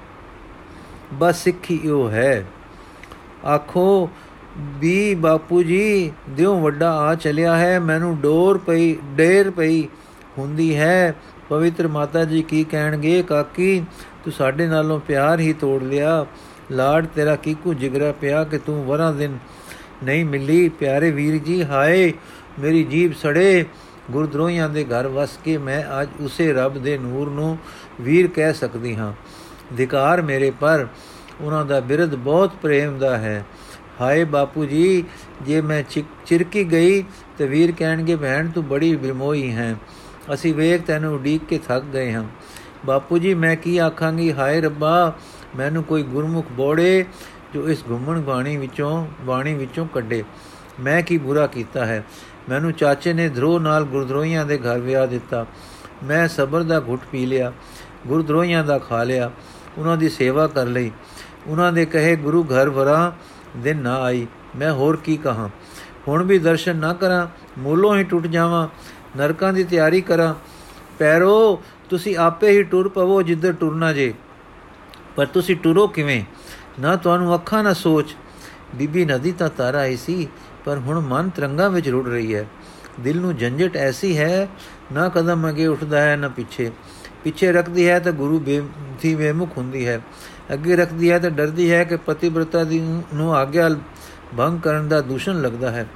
ਬਸ 1.13 1.43
ਸਿੱਖੀ 1.43 1.89
ਉਹ 1.89 2.09
ਹੈ। 2.09 2.45
ਆਖੋ, 3.47 4.09
ਵੀ 4.57 5.15
ਬਾਪੂ 5.15 5.63
ਜੀ 5.63 6.11
ਦਿਉ 6.29 6.59
ਵੱਡਾ 6.59 6.91
ਆ 6.91 7.15
ਚਲਿਆ 7.15 7.57
ਹੈ, 7.57 7.79
ਮੈਨੂੰ 7.79 8.19
ਡੋਰ 8.19 8.57
ਪਈ, 8.57 8.97
ਡੇਰ 9.03 9.49
ਪਈ 9.49 9.87
ਹੁੰਦੀ 10.37 10.75
ਹੈ। 10.77 11.15
ਪਵਿੱਤਰ 11.49 11.87
ਮਾਤਾ 11.87 12.25
ਜੀ 12.25 12.41
ਕੀ 12.41 12.63
ਕਹਿਣਗੇ, 12.63 13.23
ਕਾਕੀ, 13.23 13.83
ਤੂੰ 14.23 14.33
ਸਾਡੇ 14.33 14.67
ਨਾਲੋਂ 14.67 14.99
ਪਿਆਰ 14.99 15.39
ਹੀ 15.39 15.53
ਤੋੜ 15.53 15.83
ਲਿਆ। 15.83 16.25
ਲਾੜ 16.71 17.05
ਤੇਰਾ 17.05 17.35
ਕੀਕੂ 17.35 17.73
ਜਿਗਰਾ 17.73 18.11
ਪਿਆ 18.11 18.43
ਕਿ 18.43 18.57
ਤੂੰ 18.57 18.85
ਵਰਾਂ 18.85 19.13
ਦਿਨ 19.13 19.37
ਨਹੀਂ 20.03 20.25
ਮਿਲੀ। 20.25 20.69
ਪਿਆਰੇ 20.69 21.11
ਵੀਰ 21.11 21.37
ਜੀ, 21.37 21.63
ਹਾਏ, 21.63 22.13
ਮੇਰੀ 22.59 22.83
ਜੀਬ 22.83 23.13
ਸੜੇ। 23.13 23.65
ਗੁਰਦਰੋਹੀਆਂ 24.11 24.69
ਦੇ 24.69 24.83
ਘਰ 24.83 25.07
ਵਸ 25.07 25.29
ਕੇ 25.43 25.57
ਮੈਂ 25.57 26.01
ਅੱਜ 26.01 26.09
ਉਸੇ 26.19 26.53
ਰੱਬ 26.53 26.77
ਦੇ 26.77 26.97
ਨੂਰ 26.97 27.29
ਨੂੰ 27.29 27.57
ਵੀਰ 28.01 28.27
ਕਹਿ 28.27 28.53
ਸਕਦੀ 28.53 28.95
ਹਾਂ। 28.95 29.13
ਧਿਕਾਰ 29.77 30.21
ਮੇਰੇ 30.21 30.51
ਪਰ 30.51 30.87
ਉਹਨਾਂ 31.41 31.65
ਦਾ 31.65 31.79
ਬਿਰਧ 31.79 32.15
ਬਹੁਤ 32.15 32.51
ਪ੍ਰੇਮ 32.61 32.97
ਦਾ 32.97 33.17
ਹੈ। 33.17 33.45
ਹਾਏ 34.01 34.23
ਬਾਪੂ 34.23 34.65
ਜੀ, 34.65 35.03
ਜੇ 35.41 35.61
ਮੈਂ 35.61 35.83
ਚਿਰਕੀ 36.25 36.71
ਗਈ 36.71 37.03
ਤੇ 37.37 37.47
ਵੀਰ 37.47 37.73
ਕਹਿਣਗੇ, 37.77 38.15
ਭੈਣ, 38.15 38.49
ਤੂੰ 38.49 38.67
ਬੜੀ 38.67 38.95
ਬਿਮੋਈ 38.95 39.51
ਹੈ। 39.51 39.75
ਅਸੀਂ 40.33 40.53
ਵੇਖ 40.53 40.81
ਤੈਨੂੰ 40.81 41.13
ਉਡੀਕ 41.15 41.41
ਕੇ 41.45 41.57
ਥੱਕ 41.57 41.83
ਗਏ 41.83 42.13
ਹਾਂ। 42.13 42.23
ਬਾਪੂ 42.85 43.17
ਜੀ, 43.17 43.33
ਮੈਂ 43.33 43.55
ਕੀ 43.55 43.77
ਆਖਾਂਗੀ? 43.77 44.33
ਹਾਏ 44.33 44.61
ਰੱਬਾ, 44.61 45.13
ਮੈਨੂੰ 45.55 45.83
ਕੋਈ 45.83 46.03
ਗੁਰਮੁਖ 46.03 46.45
ਬੋੜੇ 46.51 47.05
ਜੋ 47.53 47.69
ਇਸ 47.69 47.83
ਘੁੰਮਣ 47.89 48.21
ਬਾਣੀ 48.21 48.57
ਵਿੱਚੋਂ 48.57 49.07
ਬਾਣੀ 49.21 49.53
ਵਿੱਚੋਂ 49.53 49.87
ਕੱਢੇ। 49.87 50.23
ਮੈਂ 50.79 51.01
ਕੀ 51.01 51.17
ਬੁਰਾ 51.17 51.47
ਕੀਤਾ 51.47 51.85
ਹੈ? 51.85 52.03
ਮੈਨੂੰ 52.49 52.71
ਚਾਚੇ 52.71 53.13
ਨੇ 53.13 53.29
ਧਰੋ 53.29 53.59
ਨਾਲ 53.59 53.83
ਗੁਰਦਰੋਹੀਆਂ 53.83 54.45
ਦੇ 54.45 54.57
ਘਰ 54.57 54.79
ਵਿਆਹ 54.79 55.07
ਦਿੱਤਾ। 55.07 55.45
ਮੈਂ 56.03 56.27
ਸਬਰ 56.27 56.63
ਦਾ 56.63 56.79
ਘੁੱਟ 56.79 57.01
ਪੀ 57.11 57.25
ਲਿਆ, 57.25 57.53
ਗੁਰਦਰੋਹੀਆਂ 58.07 58.63
ਦਾ 58.63 58.77
ਖਾ 58.79 59.03
ਲਿਆ, 59.03 59.31
ਉਹਨਾਂ 59.77 59.97
ਦੀ 59.97 60.09
ਸੇਵਾ 60.09 60.47
ਕਰ 60.47 60.65
ਲਈ। 60.65 60.91
ਉਹਨਾਂ 61.47 61.73
ਦੇ 61.73 61.85
ਕਹੇ, 61.85 62.15
ਗੁਰੂ 62.15 62.43
ਘਰ 62.43 62.69
ਵਰਾ 62.69 63.13
ਦਿਨ 63.57 63.77
ਨਾ 63.77 64.01
ਆਈ। 64.01 64.27
ਮੈਂ 64.55 64.73
ਹੋਰ 64.73 64.95
ਕੀ 64.95 65.17
ਕਹਾਂ? 65.17 65.49
ਹੁਣ 66.07 66.23
ਵੀ 66.23 66.39
ਦਰਸ਼ਨ 66.39 66.75
ਨਾ 66.75 66.93
ਕਰਾਂ, 66.93 67.27
ਮੂਲੋਂ 67.57 67.97
ਹੀ 67.97 68.03
ਟੁੱਟ 68.03 68.27
ਜਾਵਾਂ, 68.27 68.67
ਨਰਕਾਂ 69.17 69.53
ਦੀ 69.53 69.63
ਤਿਆਰੀ 69.63 70.01
ਕਰਾਂ। 70.01 70.35
ਪੈਰੋ, 70.99 71.63
ਤੁਸੀਂ 71.89 72.17
ਆਪੇ 72.17 72.49
ਹੀ 72.49 72.63
ਟੁਰ 72.63 72.89
ਪਵੋ 72.89 73.21
ਜਿੱਧਰ 73.21 73.53
ਟੁਰਨਾ 73.53 73.93
ਜੇ। 73.93 74.13
ਪਰ 75.15 75.25
ਤੁਸੀਂ 75.25 75.55
ਟੁਰੋ 75.55 75.87
ਕਿਵੇਂ? 75.87 76.23
ਨਾ 76.79 76.95
ਤੁਹਾਨੂੰ 76.95 77.35
ਅੱਖਾਂ 77.35 77.63
ਨਾ 77.63 77.73
ਸੋਚ। 77.73 78.15
ਬੀਬੀ 78.75 79.05
ਨਦੀ 79.05 79.31
ਤਾਂ 79.31 79.49
ਤਾਰਾ 79.49 79.77
ਆਈ 79.77 79.97
ਸੀ, 79.97 80.27
ਪਰ 80.65 80.77
ਹੁਣ 80.77 80.99
ਮਨ 80.99 81.29
ਤਰੰਗਾਂ 81.29 81.69
ਵਿੱਚ 81.69 81.89
ਰੁੜ 81.89 82.07
ਰਹੀ 82.07 82.35
ਹੈ। 82.35 82.45
ਦਿਲ 82.99 83.17
ਨੂੰ 83.17 83.37
ਜੰਜਟ 83.37 83.77
ਐਸੀ 83.77 84.17
ਹੈ, 84.17 84.47
ਨਾ 84.91 85.09
ਕਦਮ 85.09 85.49
ਅਗੇ 85.49 85.67
ਉੱਠਦਾ 85.67 86.01
ਹੈ 86.01 86.15
ਨਾ 86.15 86.27
ਪਿੱਛੇ। 86.27 86.71
ਪਿੱਛੇ 87.23 87.51
ਰੱਖਦੀ 87.51 87.89
ਹੈ 87.89 87.99
ਤਾਂ 87.99 88.11
ਗੁਰੂ 88.11 88.39
ਬੇਮਤੀ 88.39 89.15
ਵੇਮੁਖ 89.15 89.57
ਹੁੰਦੀ 89.57 89.87
ਹੈ। 89.87 90.01
ਅੱਗੇ 90.53 90.75
ਰੱਖਦੀ 90.75 91.11
ਹੈ 91.11 91.19
ਤਾਂ 91.19 91.29
ਡਰਦੀ 91.29 91.71
ਹੈ 91.71 91.83
ਕਿ 91.83 91.95
ਪਤਿਵ੍ਰਤਾ 91.95 92.63
ਦੀ 92.63 92.79
ਨੂੰ 93.13 93.35
ਆਗਿਆ 93.35 93.69
ਭੰਗ 94.37 94.59
ਕਰਨ 94.59 94.87
ਦਾ 94.87 95.01
ਦੂਸ਼ਣ 95.01 95.41
ਲੱਗਦਾ 95.41 95.71
ਹੈ। 95.71 95.87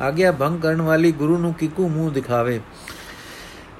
ਆਗਿਆ 0.00 0.32
ਭੰਗ 0.32 0.60
ਕਰਨ 0.60 0.82
ਵਾਲੀ 0.82 1.12
ਗੁਰੂ 1.12 1.38
ਨੂੰ 1.38 1.54
ਕਿਕੂ 1.54 1.88
ਮੂੰਹ 1.88 2.10
ਦਿਖਾਵੇ। 2.12 2.60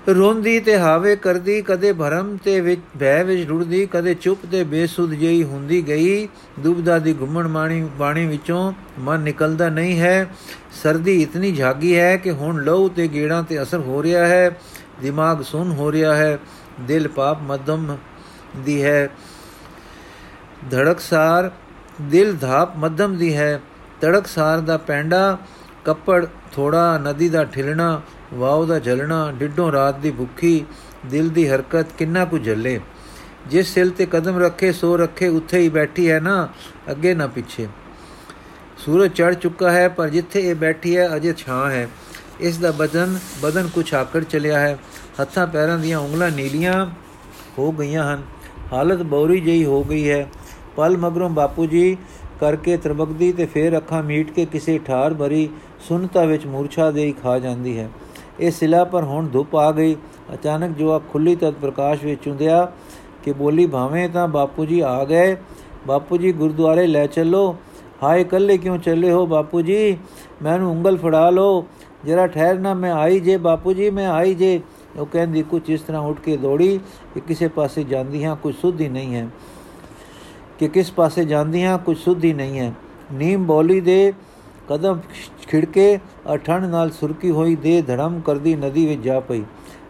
ਰੋਂਦੀ 0.09 0.61
ਤੇ 0.61 0.79
ਹਾਵੇ 0.79 1.17
ਕਰਦੀ, 1.17 1.63
ਕਦੇ 1.63 1.93
ਭਰਮ 1.93 2.37
ਤੇ 2.37 2.61
ਵਿੱਚ 2.61 2.81
ਭੈ 3.01 3.25
ਵਿੱਚ 3.25 3.49
ਰੁੜਦੀ, 3.49 3.87
ਕਦੇ 3.87 4.15
ਚੁੱਪ 4.15 4.39
ਤੇ 4.53 4.65
ਬੇਸੁੱਧ 4.65 5.13
ਜਿਹੀ 5.13 5.45
ਹੁੰਦੀ 5.45 5.89
ਗਈ। 5.89 6.29
ਦੁਬਦਾ 6.61 6.99
ਦੀ 6.99 7.15
ਘੁੰਮਣ 7.21 7.49
ਮਾਣੀ, 7.49 7.89
ਬਾਣੀ 7.99 8.27
ਵਿੱਚੋਂ 8.27 8.73
ਮਨ 8.99 9.21
ਨਿਕਲਦਾ 9.21 9.69
ਨਹੀਂ 9.69 10.01
ਹੈ। 10.01 10.31
ਸਰਦੀ 10.83 11.23
ਇਤਨੀ 11.23 11.53
ਝਾਗੀ 11.53 11.97
ਹੈ 11.97 12.17
ਕਿ 12.17 12.31
ਹੁਣ 12.31 12.65
ਲਹੂ 12.65 12.89
ਤੇ 12.89 13.09
ਗੇੜਾਂ 13.09 13.43
ਤੇ 13.43 13.63
ਅਸਰ 13.63 13.79
ਹੋ 13.79 14.03
ਰਿਹਾ 14.03 14.27
ਹੈ। 14.27 14.61
ਦਿਮਾਗ 15.03 15.43
ਸੁਨ 15.43 15.73
ਹੋ 15.73 15.93
ਰਿਹਾ 15.93 16.17
ਹੈ। 16.17 16.39
ਦਿਲ 16.81 17.09
ਪਾਪ 17.09 17.39
ਮਧਮ 17.43 17.97
ਦੀ 18.57 18.83
ਹੈ। 18.83 19.09
ਧੜਕਸਾਰ 20.71 21.51
ਦਿਲ 22.03 22.37
ਧਾਪ 22.37 22.77
ਮਧਮ 22.77 23.17
ਦੀ 23.17 23.37
ਹੈ। 23.37 23.61
ਤੜਕਸਾਰ 24.01 24.61
ਦਾ 24.61 24.77
ਪੈਂਡਾ, 24.77 25.39
ਕੱਪੜ 25.85 26.27
ਥੋੜਾ, 26.53 26.99
ਨਦੀ 26.99 27.29
ਦਾ 27.29 27.45
ਠਿਲਣਾ 27.45 28.01
ਵਾਉ 28.35 28.67
ਦਾ 28.67 28.79
ਜਲਣਾ 28.79 29.33
ਡਿੱਡੋਂ 29.33 29.73
ਰਾਤ 29.73 29.99
ਦੀ 29.99 30.11
ਭੁੱਖੀ, 30.11 30.65
ਦਿਲ 31.07 31.29
ਦੀ 31.29 31.49
ਹਰਕਤ 31.49 31.87
ਕਿੰਨਾ 31.99 32.25
ਕੁ 32.25 32.39
ਜੱਲੇ। 32.39 32.81
ਜਿਸ 33.47 33.75
ਸਿਲ 33.75 33.91
ਤੇ 33.91 34.07
ਕਦਮ 34.07 34.39
ਰੱਖੇ, 34.39 34.73
ਸੋ 34.73 34.97
ਰੱਖੇ, 34.97 35.29
ਉੱਥੇ 35.29 35.59
ਹੀ 35.59 35.69
ਬੈਠੀ 35.69 36.11
ਹੈ 36.11 36.21
ਨਾ, 36.21 36.49
ਅੱਗੇ 36.91 37.15
ਨਾ 37.15 37.27
ਪਿੱਛੇ। 37.27 37.69
ਸੂਰਜ 38.79 39.13
ਚੜ 39.13 39.35
ਚੁੱਕਾ 39.35 39.71
ਹੈ, 39.71 39.89
ਪਰ 39.89 40.09
ਜਿੱਥੇ 40.09 40.41
ਇਹ 40.41 40.55
ਬੈਠੀ 40.55 40.97
ਹੈ, 40.97 41.17
ਅਜੇ 41.17 41.35
ਛਾਂ 41.37 41.71
ਹੈ। 41.71 41.89
ਇਸ 42.41 42.59
ਦਾ 42.59 42.71
ਬਦਨ 42.71 43.19
ਬਦਨ 43.43 43.69
ਕੁਛ 43.69 43.95
ਆਕੜ 43.95 44.25
ਚਲਿਆ 44.25 44.61
ਹੈ। 44.61 44.79
ਹੱਥਾਂ 45.21 45.47
ਪੈਰਾਂ 45.47 45.79
ਦੀਆਂ 45.79 45.99
ਉਂਗਲਾਂ 45.99 46.31
ਨੀਲੀਆਂ 46.31 46.87
ਹੋ 47.59 47.73
ਗਈਆਂ 47.73 48.15
ਹਨ। 48.15 48.23
ਹਾਲਤ 48.73 49.03
ਬੌਰੀ 49.03 49.41
ਜਈ 49.41 49.65
ਹੋ 49.65 49.85
ਗਈ 49.85 50.11
ਹੈ। 50.11 50.29
ਪਲ 50.79 50.97
ਮਗਰੋਂ 50.97 51.31
ਬਾਪੂ 51.31 51.67
ਜੀ 51.67 51.97
ਕਰਕੇ 52.41 52.77
ਤਰਬਕਦੀ 52.77 53.33
ਤੇ 53.33 53.47
ਫੇਰ 53.47 53.77
ਅੱਖਾਂ 53.77 54.03
ਮੀਟ 54.03 54.31
ਕੇ 54.31 54.45
ਕਿਸੇ 54.45 54.79
ਠਾਰ 54.79 55.15
ਭਰੀ 55.15 55.49
ਸੁਨਤਾ 55.89 56.25
ਵਿੱਚ 56.25 56.47
ਮੂਰਛਾ 56.47 56.91
ਦੇਈ 56.91 57.13
ਖਾ 57.13 57.39
ਜਾਂਦੀ 57.39 57.79
ਹੈ। 57.79 57.89
ਇਹ 58.41 58.51
ਸਿਲਾ 58.51 58.85
ਪਰ 58.85 59.05
ਹੁਣ 59.05 59.29
ਧੁੱਪ 59.29 59.57
ਆ 59.57 59.73
ਗਈ। 59.73 59.97
ਅਚਾਨਕ 60.35 60.77
ਜੋ 60.77 60.93
ਆ 60.93 60.99
ਖੁੱਲੀ 60.99 61.37
ਤਤ 61.37 61.55
ਪ੍ਰਕਾਸ਼ 61.63 62.05
ਵਿੱਚ 62.05 62.25
ਚੁੰਦਿਆ 62.25 62.73
ਕਿ 63.25 63.33
ਬੋਲੀ, 63.33 63.67
ਭਾਵੇਂ 63.67 64.09
ਤਾਂ 64.09 64.29
ਬਾਪੂ 64.29 64.65
ਜੀ 64.65 64.81
ਆ 64.81 65.05
ਗਏ। 65.05 65.37
ਬਾਪੂ 65.87 66.17
ਜੀ, 66.17 66.33
ਗੁਰਦੁਆਰੇ 66.33 66.87
ਲੈ 66.87 67.07
ਚੱਲੋ। 67.07 67.57
ਹਾਏ 68.03 68.25
ਕੱਲੇ 68.25 68.59
ਕਿਉਂ 68.59 68.79
ਚੱਲੇ 68.79 69.11
ਹੋ 69.11 69.27
ਬਾਪੂ 69.27 69.61
ਜੀ? 69.61 69.99
ਮੈਨੂੰ 70.43 70.71
ਉਂਗਲ 70.71 70.97
ਫੜਾ 70.97 71.31
ਲਓ। 71.31 71.65
ਜਰਾ 72.05 72.27
ਠਹਿਰਨਾ 72.27 72.75
ਮੈਂ 72.75 72.93
ਆਈ 72.93 73.21
ਜੇ 73.21 73.37
ਬਾਪੂ 73.37 73.73
ਜੀ, 73.73 73.91
ਮੈਂ 73.91 74.09
ਆਈ 74.09 74.35
ਜੇ। 74.35 74.61
ਉਹ 74.97 75.07
ਕਹਿੰਦੀ 75.07 75.43
ਕੁਝ 75.43 75.63
ਇਸ 75.71 75.81
ਤਰ੍ਹਾਂ 75.81 76.03
ਉੱਠ 76.03 76.21
ਕੇ 76.21 76.37
ਦੌੜੀ 76.37 76.81
ਕਿ 77.15 77.21
ਕਿਸੇ 77.21 77.49
ਪਾਸੇ 77.49 77.85
ਜਾਂਦੀ 77.85 78.25
ਹਾਂ 78.25 78.37
ਕੁਝ 78.37 78.55
ਸੁਧ 78.55 78.81
ਹੀ 78.81 78.89
ਨਹੀਂ 78.89 79.15
ਹੈ। 79.15 79.29
ਕਿ 80.59 80.69
ਕਿਸ 80.69 80.91
ਪਾਸੇ 80.93 81.25
ਜਾਂਦੀ 81.25 81.65
ਹਾਂ 81.65 81.79
ਕੁਝ 81.79 81.97
ਸੁਧ 81.99 82.25
ਹੀ 82.25 82.33
ਨਹੀਂ 82.33 82.59
ਹੈ। 82.59 82.73
ਨੀਮ 83.13 83.45
ਬੋਲੀ 83.47 83.81
ਦੇ 83.81 84.13
ਕਦਮ 84.69 85.01
ਖਿੜਕੇ, 85.49 85.99
ਅਠਣ 86.35 86.69
ਨਾਲ 86.69 86.91
ਸੁਰਕੀ 86.91 87.31
ਹੋਈ 87.31 87.55
ਦੇ 87.57 87.81
ਧੜਮ 87.83 88.21
ਕਰਦੀ 88.21 88.55
ਨਦੀ 88.57 88.87
ਵਿੱਚ 88.87 89.01
ਜਾ 89.01 89.21
ਪਈ। 89.21 89.43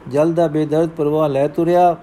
ਜਲ 0.08 0.32
ਦਾ 0.32 0.46
ਬੇਦਰਦ 0.46 0.88
ਪ੍ਰਵਾਹ 0.88 1.28
ਲੈ 1.28 1.46
ਤੁਰਿਆ। 1.48 1.96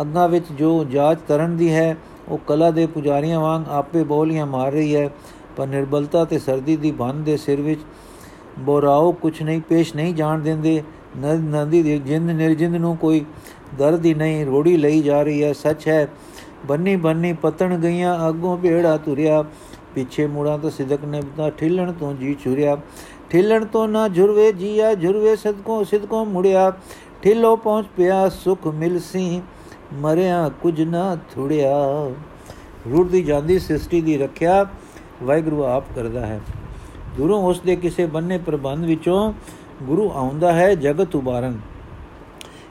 ਅੱਗਾ 0.00 0.26
ਵਿੱਚ 0.26 0.52
ਜੋ 0.52 0.84
ਜਾਚ 0.84 1.18
ਤਰਨ 1.28 1.56
ਦੀ 1.56 1.72
ਹੈ, 1.72 1.96
ਉਹ 2.28 2.38
ਕਲਾ 2.38 2.70
ਦੇ 2.70 2.86
ਪੁਜਾਰੀਆਂ 2.86 3.40
ਵਾਂਗ 3.40 3.68
ਆਪੇ 3.68 4.02
ਬੋਲੀਆਂ 4.04 4.46
ਮਾਰ 4.46 4.72
ਰਹੀ 4.72 4.94
ਹੈ। 4.96 5.08
ਪਰ 5.56 5.66
ਨਿਰਬਲਤਾ 5.66 6.24
ਤੇ 6.24 6.38
ਸਰਦੀ 6.38 6.76
ਦੀ 6.76 6.90
ਬੰਨ 6.90 7.22
ਦੇ 7.24 7.36
ਸਿਰ 7.36 7.60
ਵਿੱਚ 7.60 7.80
ਬੋਰਾਓ 8.58 9.12
ਕੁਛ 9.12 9.42
ਨਹੀਂ, 9.42 9.60
ਪੇਸ਼ 9.60 9.94
ਨਹੀਂ 9.96 10.14
ਜਾਣ 10.14 10.38
ਦਿੰਦੇ। 10.38 10.82
ਨਦੀ 11.16 11.82
ਦੀ 11.82 11.98
ਜਿੰਦ 11.98 12.30
ਨਿਰਜਿੰਦ 12.30 12.76
ਨੂੰ 12.76 12.96
ਕੋਈ 12.96 13.24
ਦਰਦ 13.78 14.04
ਹੀ 14.04 14.14
ਨਹੀਂ, 14.14 14.44
ਰੋੜੀ 14.46 14.76
ਲਈ 14.76 15.00
ਜਾ 15.02 15.22
ਰਹੀ 15.22 15.42
ਹੈ। 15.42 15.52
ਸੱਚ 15.52 15.88
ਹੈ 15.88 16.08
ਬੰਨੀ 16.66 16.96
ਬੰਨੀ 16.96 17.32
ਪਤਣ 17.32 17.78
ਗਈਆਂ 17.78 18.28
ਅੱਗੋਂ 18.28 18.56
ਭੇੜਾ 18.58 18.96
ਤੁਰਿਆ। 18.96 19.44
ਪਿੱਛੇ 19.94 20.26
ਮੁੜਾਂ 20.26 20.58
ਤਾਂ 20.58 20.70
ਸਿਦਕ 20.70 21.04
ਨੇ 21.04 21.20
ਬਤਾ 21.20 21.50
ਠਿੱਲਣ 21.50 21.92
ਤੋਂ 21.92 22.14
ਜੀ 22.14 22.36
ਛੁਰਿਆ। 22.44 22.76
ਠਿੱਲਣ 23.30 23.64
ਤੋਂ 23.64 23.88
ਨਾ 23.88 24.08
ਝੁਰਵੇ 24.08 24.52
ਜੀਆ 24.52 24.94
ਝੁਰਵੇ 24.94 25.36
ਸਦਕੋਂ 25.36 25.84
ਸਿਦਕੋਂ 25.84 26.26
ਮੁੜਿਆ। 26.26 26.72
ਠਿੱਲੋ 27.22 27.56
ਪਹੁੰਚ 27.56 27.86
ਪਿਆ, 27.96 28.28
ਸੁਖ 28.28 28.66
ਮਿਲਸੀ 28.66 29.42
ਮਰਿਆ 29.92 30.50
ਕੁਝ 30.62 30.82
ਨਾ 30.82 31.16
ਥੁੜਿਆ। 31.34 31.72
ਰੁੜਦੀ 32.92 33.22
ਜਾਂਦੀ 33.22 33.58
ਸ੍ਰਿਸ਼ਟੀ 33.58 34.00
ਦੀ 34.00 34.18
ਰੱਖਿਆ 34.18 34.66
ਵਾਹਿਗੁਰੂ 35.22 35.64
ਆਪ 35.64 35.84
ਕਰਦਾ 35.94 36.26
ਹੈ। 36.26 36.40
ਦੂਰੋਂ 37.16 37.42
ਉਸ 37.42 37.60
ਦੇ 37.60 37.76
ਕਿਸੇ 37.76 38.06
ਬੰਨੇ 38.06 38.38
ਪ੍ਰਬੰਧ 38.38 38.84
ਵਿੱਚੋਂ 38.84 39.32
ਗੁਰੂ 39.82 40.10
ਆਉਂਦਾ 40.14 40.52
ਹੈ 40.52 40.74
ਜਗਤ 40.74 41.16
ਉਬਾਰਨ 41.16 41.58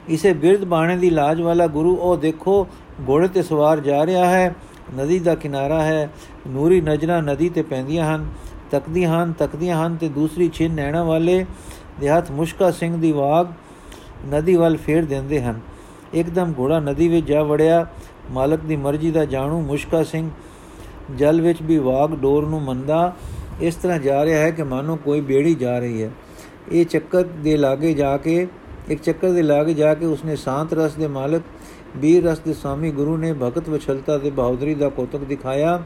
ਇਸੇ 0.08 0.32
ਬਿਰਧ 0.32 0.64
ਬਾਣੇ 0.64 0.96
ਦੀ 0.96 1.10
ਲਾਜ 1.10 1.40
ਵਾਲਾ 1.40 1.66
ਗੁਰੂ, 1.66 1.94
ਉਹ 1.96 2.16
ਦੇਖੋ 2.16 2.66
ਘੋੜੇ 3.08 3.28
ਤੇ 3.28 3.42
ਸਵਾਰ 3.42 3.80
ਜਾ 3.80 4.06
ਰਿਹਾ 4.06 4.24
ਹੈ, 4.26 4.54
ਨਦੀ 4.96 5.18
ਦਾ 5.18 5.34
ਕਿਨਾਰਾ 5.34 5.82
ਹੈ, 5.82 6.10
ਨੂਰੀ 6.46 6.80
ਨਜ਼ਰਾਂ 6.80 7.22
ਨਦੀ 7.22 7.48
ਤੇ 7.48 7.62
ਪੈਂਦੀਆਂ 7.62 8.14
ਹਨ, 8.14 8.26
ਤੱਕਦੀਆਂ 8.70 9.24
ਹਨ 9.24 9.32
ਤੱਕਦੀਆਂ 9.32 9.86
ਹਨ 9.86 9.96
ਤੇ 9.96 10.08
ਦੂਸਰੀ 10.08 10.50
ਛਿਨ 10.54 10.74
ਨੈਣਾ 10.74 11.04
ਵਾਲੇ 11.04 11.44
ਦੇ 12.00 12.08
ਹੱਥ 12.08 12.30
ਮੁਸ਼ਕਾ 12.30 12.70
ਸਿੰਘ 12.70 12.96
ਦੀ 12.96 13.12
ਵਾਗ 13.12 13.46
ਨਦੀ 14.28 14.56
ਵੱਲ 14.56 14.76
ਫੇਰ 14.76 15.04
ਦਿੰਦੇ 15.04 15.42
ਹਨ। 15.42 15.60
ਇੱਕਦਮ 16.14 16.54
ਘੋੜਾ 16.58 16.80
ਨਦੀ 16.80 17.08
ਵਿੱਚ 17.08 17.26
ਜਾ 17.26 17.42
ਵੜਿਆ, 17.42 17.86
ਮਾਲਕ 18.30 18.60
ਦੀ 18.60 18.76
ਮਰਜ਼ੀ 18.76 19.10
ਦਾ 19.10 19.24
ਜਾਣੂ 19.24 19.60
ਮੁਸ਼ਕਾ 19.60 20.02
ਸਿੰਘ 20.02 20.30
ਜਲ 21.16 21.40
ਵਿੱਚ 21.40 21.62
ਵੀ 21.62 21.78
ਵਾਗ 21.78 22.14
ਡੋਰ 22.14 22.46
ਨੂੰ 22.46 22.62
ਮੰਦਾ 22.62 23.16
ਇਸ 23.60 23.74
ਤਰ੍ਹਾਂ 23.74 23.98
ਜਾ 23.98 24.24
ਰਿਹਾ 24.24 24.40
ਹੈ 24.40 24.50
ਕਿ 24.50 24.62
ਮਾਨੋ 24.62 24.96
ਕੋਈ 24.96 25.20
ਬੇੜੀ 25.20 25.54
ਜਾ 25.54 25.78
ਰਹੀ 25.78 26.02
ਹੈ। 26.02 26.10
ਇਹ 26.72 26.86
ਚੱਕਰ 26.86 27.22
ਦੇ 27.22 27.56
ਲਾਗੇ 27.56 27.94
ਜਾ 27.94 28.16
ਕੇ, 28.16 28.46
ਇੱਕ 28.88 29.02
ਚੱਕਰ 29.02 29.30
ਦੇ 29.30 29.42
ਲਾਗੇ 29.42 29.74
ਜਾ 29.74 29.94
ਕੇ 29.94 30.06
ਉਸਨੇ 30.06 30.36
ਸ਼ਾਂਤ 30.36 30.74
ਰਸ 30.74 30.94
ਦੇ 30.94 31.06
ਮਾਲਕ 31.06 31.42
ਵੀਰ 31.96 32.24
ਰਸ 32.24 32.38
ਦੇ 32.38 32.54
ਸਵਾਮੀ 32.54 32.90
ਗੁਰੂ 32.90 33.16
ਨੇ 33.16 33.32
ਭਗਤ 33.32 33.68
ਵਛਲਤਾ 33.68 34.18
ਤੇ 34.18 34.30
ਬਹਾਦਰੀ 34.30 34.74
ਦਾ 34.74 34.88
ਕੋਤਕ 34.88 35.18
ਦਿਖਾਇਆ। 35.18 35.82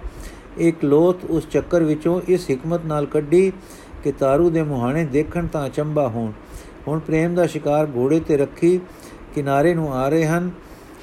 ਇੱਕ 0.59 0.85
ਲੋਥ 0.85 1.25
ਉਸ 1.25 1.49
ਚੱਕਰ 1.49 1.83
ਵਿੱਚੋਂ 1.83 2.21
ਇਸ 2.29 2.47
ਹਕਮਤ 2.51 2.81
ਨਾਲ 2.87 3.07
ਕੱਢੀ 3.07 3.53
ਕਿ 4.05 4.13
ਤਾਰੂ 4.13 4.51
ਦੇ 4.51 4.63
ਮੁਹਾਣੇ 4.63 5.05
ਦੇਖਣ 5.05 5.47
ਤਾਂ 5.47 5.67
ਅਚੰਬਾ 5.67 6.09
ਹੋਣ। 6.09 6.33
ਹੁਣ 6.89 6.99
ਪ੍ਰੇਮ 6.99 7.35
ਦਾ 7.35 7.47
ਸ਼ਿਕਾਰ 7.47 7.89
ਘੋੜੇ 7.97 8.21
ਤੇ 8.21 8.37
ਰੱਖੀ 8.37 8.81
ਕਿਨਾਰੇ 9.35 9.75
ਨੂੰ 9.75 9.95
ਆ 9.95 10.09
ਰਹੇ 10.09 10.27
ਹਨ। 10.27 10.51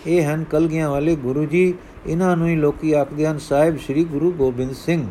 ਇਹ 0.07 0.23
ਹਨ 0.23 0.43
ਕਲਗੀਆਂ 0.43 0.89
ਵਾਲੇ 0.89 1.15
ਗੁਰੂ 1.15 1.45
ਜੀ। 1.45 1.73
ਇਹਨਾਂ 2.07 2.37
ਨੂੰ 2.37 2.47
ਹੀ 2.47 2.55
ਲੋਕੀ 2.55 2.93
ਆਖਦੇ 2.93 3.27
ਹਨ, 3.27 3.37
ਸਾਹਿਬ 3.37 3.77
ਸ੍ਰੀ 3.77 4.03
ਗੁਰੂ 4.03 4.31
ਗੋਬਿੰਦ 4.31 4.75
ਸਿੰਘ, 4.75 5.07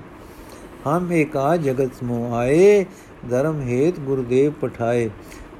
ਹਮ 0.86 1.12
ਏਕਾ 1.12 1.56
ਜਗਤ 1.56 1.94
ਸਮੋ 1.94 2.34
ਆਏ, 2.34 2.84
ਧਰਮ 3.30 3.60
ਹੇਤ 3.60 4.00
ਗੁਰਦੇਵ 4.00 4.52
ਪਠਾਏ। 4.60 5.10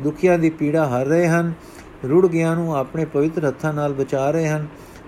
ਦੁਖੀਆਂ 0.01 0.39
ਦੀ 0.39 0.51
ਪੀੜਾ 0.51 0.87
ਹਰ 0.87 1.07
ਰਹੇ 1.07 1.29
ਹਨ। 1.29 1.53
ਰੁੜ 2.09 2.27
ਗਿਆ 2.27 2.55
ਨੂੰ 2.55 2.77
ਆਪਣੇ 2.77 3.05
ਪਵਿੱਤਰ 3.05 3.49
ਹੱਥਾਂ 3.49 3.73
ਨਾਲ 3.73 3.93
ਬਚਾ 3.93 4.31
ਰਹੇ 4.31 4.49
ਹਨ। 4.49 4.67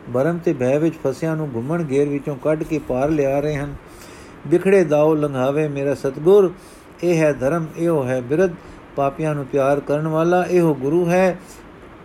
ਬਰਮ 0.08 0.38
ਤੇ 0.38 0.52
ਭੈ 0.52 0.78
ਵਿੱਚ 0.78 0.94
ਫਸਿਆਂ 1.06 1.36
ਨੂੰ 1.36 1.50
ਘੁੰਮਣ 1.54 1.84
ਘੇਰ 1.90 2.08
ਵਿੱਚੋਂ 2.08 2.36
ਕੱਢ 2.36 2.62
ਕੇ 2.62 2.78
ਪਾਰ 2.78 3.08
ਲਿਆ 3.08 3.40
ਰਹੇ 3.40 3.56
ਹਨ। 3.56 3.74
ਵਿਖੜੇ 4.46 4.84
ਦਾਉ 4.84 5.14
ਲੰਘਾਵੇ, 5.14 5.68
ਮੇਰਾ 5.68 5.94
ਸਤਗੁਰ, 5.94 6.52
ਇਹ 7.02 7.18
ਹੈ 7.18 7.32
ਧਰਮ, 7.32 7.66
ਇਹੋ 7.78 8.04
ਹੈ 8.04 8.20
ਬਿਰਧ। 8.20 8.50
ਪਾਪੀਆਂ 8.96 9.34
ਨੂੰ 9.34 9.46
ਪਿਆਰ 9.46 9.80
ਕਰਨ 9.80 10.08
ਵਾਲਾ 10.08 10.44
ਇਹੋ 10.44 10.74
ਗੁਰੂ 10.74 11.08
ਹੈ। 11.08 11.38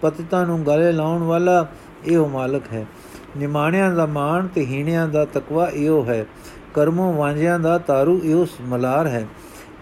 ਪਤਿਤਾਂ 0.02 0.46
ਨੂੰ 0.46 0.68
ਗਲੇ 0.68 0.92
ਲਾਉਣ 0.92 1.24
ਵਾਲਾ 1.24 1.68
ਇਹੋ 2.06 2.28
ਮਾਲਕ 2.28 2.64
ਹੈ। 2.74 2.86
ਨਿਮਾਣਿਆਂ 3.38 3.92
ਦਾ 3.92 4.06
ਮਾਣ 4.06 4.48
ਤੇ 4.48 4.66
ਹੀਣਿਆਂ 4.66 5.08
ਦਾ 5.08 5.26
ਤਕਵਾ 5.26 5.68
ਇਹੋ 5.68 6.06
ਹੈ। 6.06 6.26
ਕਰਮੋਂ 6.74 7.14
ਵਾਂਝਿਆਂ 7.14 7.60
ਦਾ 7.60 7.78
ਤਾਰੂ 7.78 8.22
ਇਹੋ 8.24 8.48
ਮਲਾਰ 8.62 9.08
ਹੈ। 9.08 9.28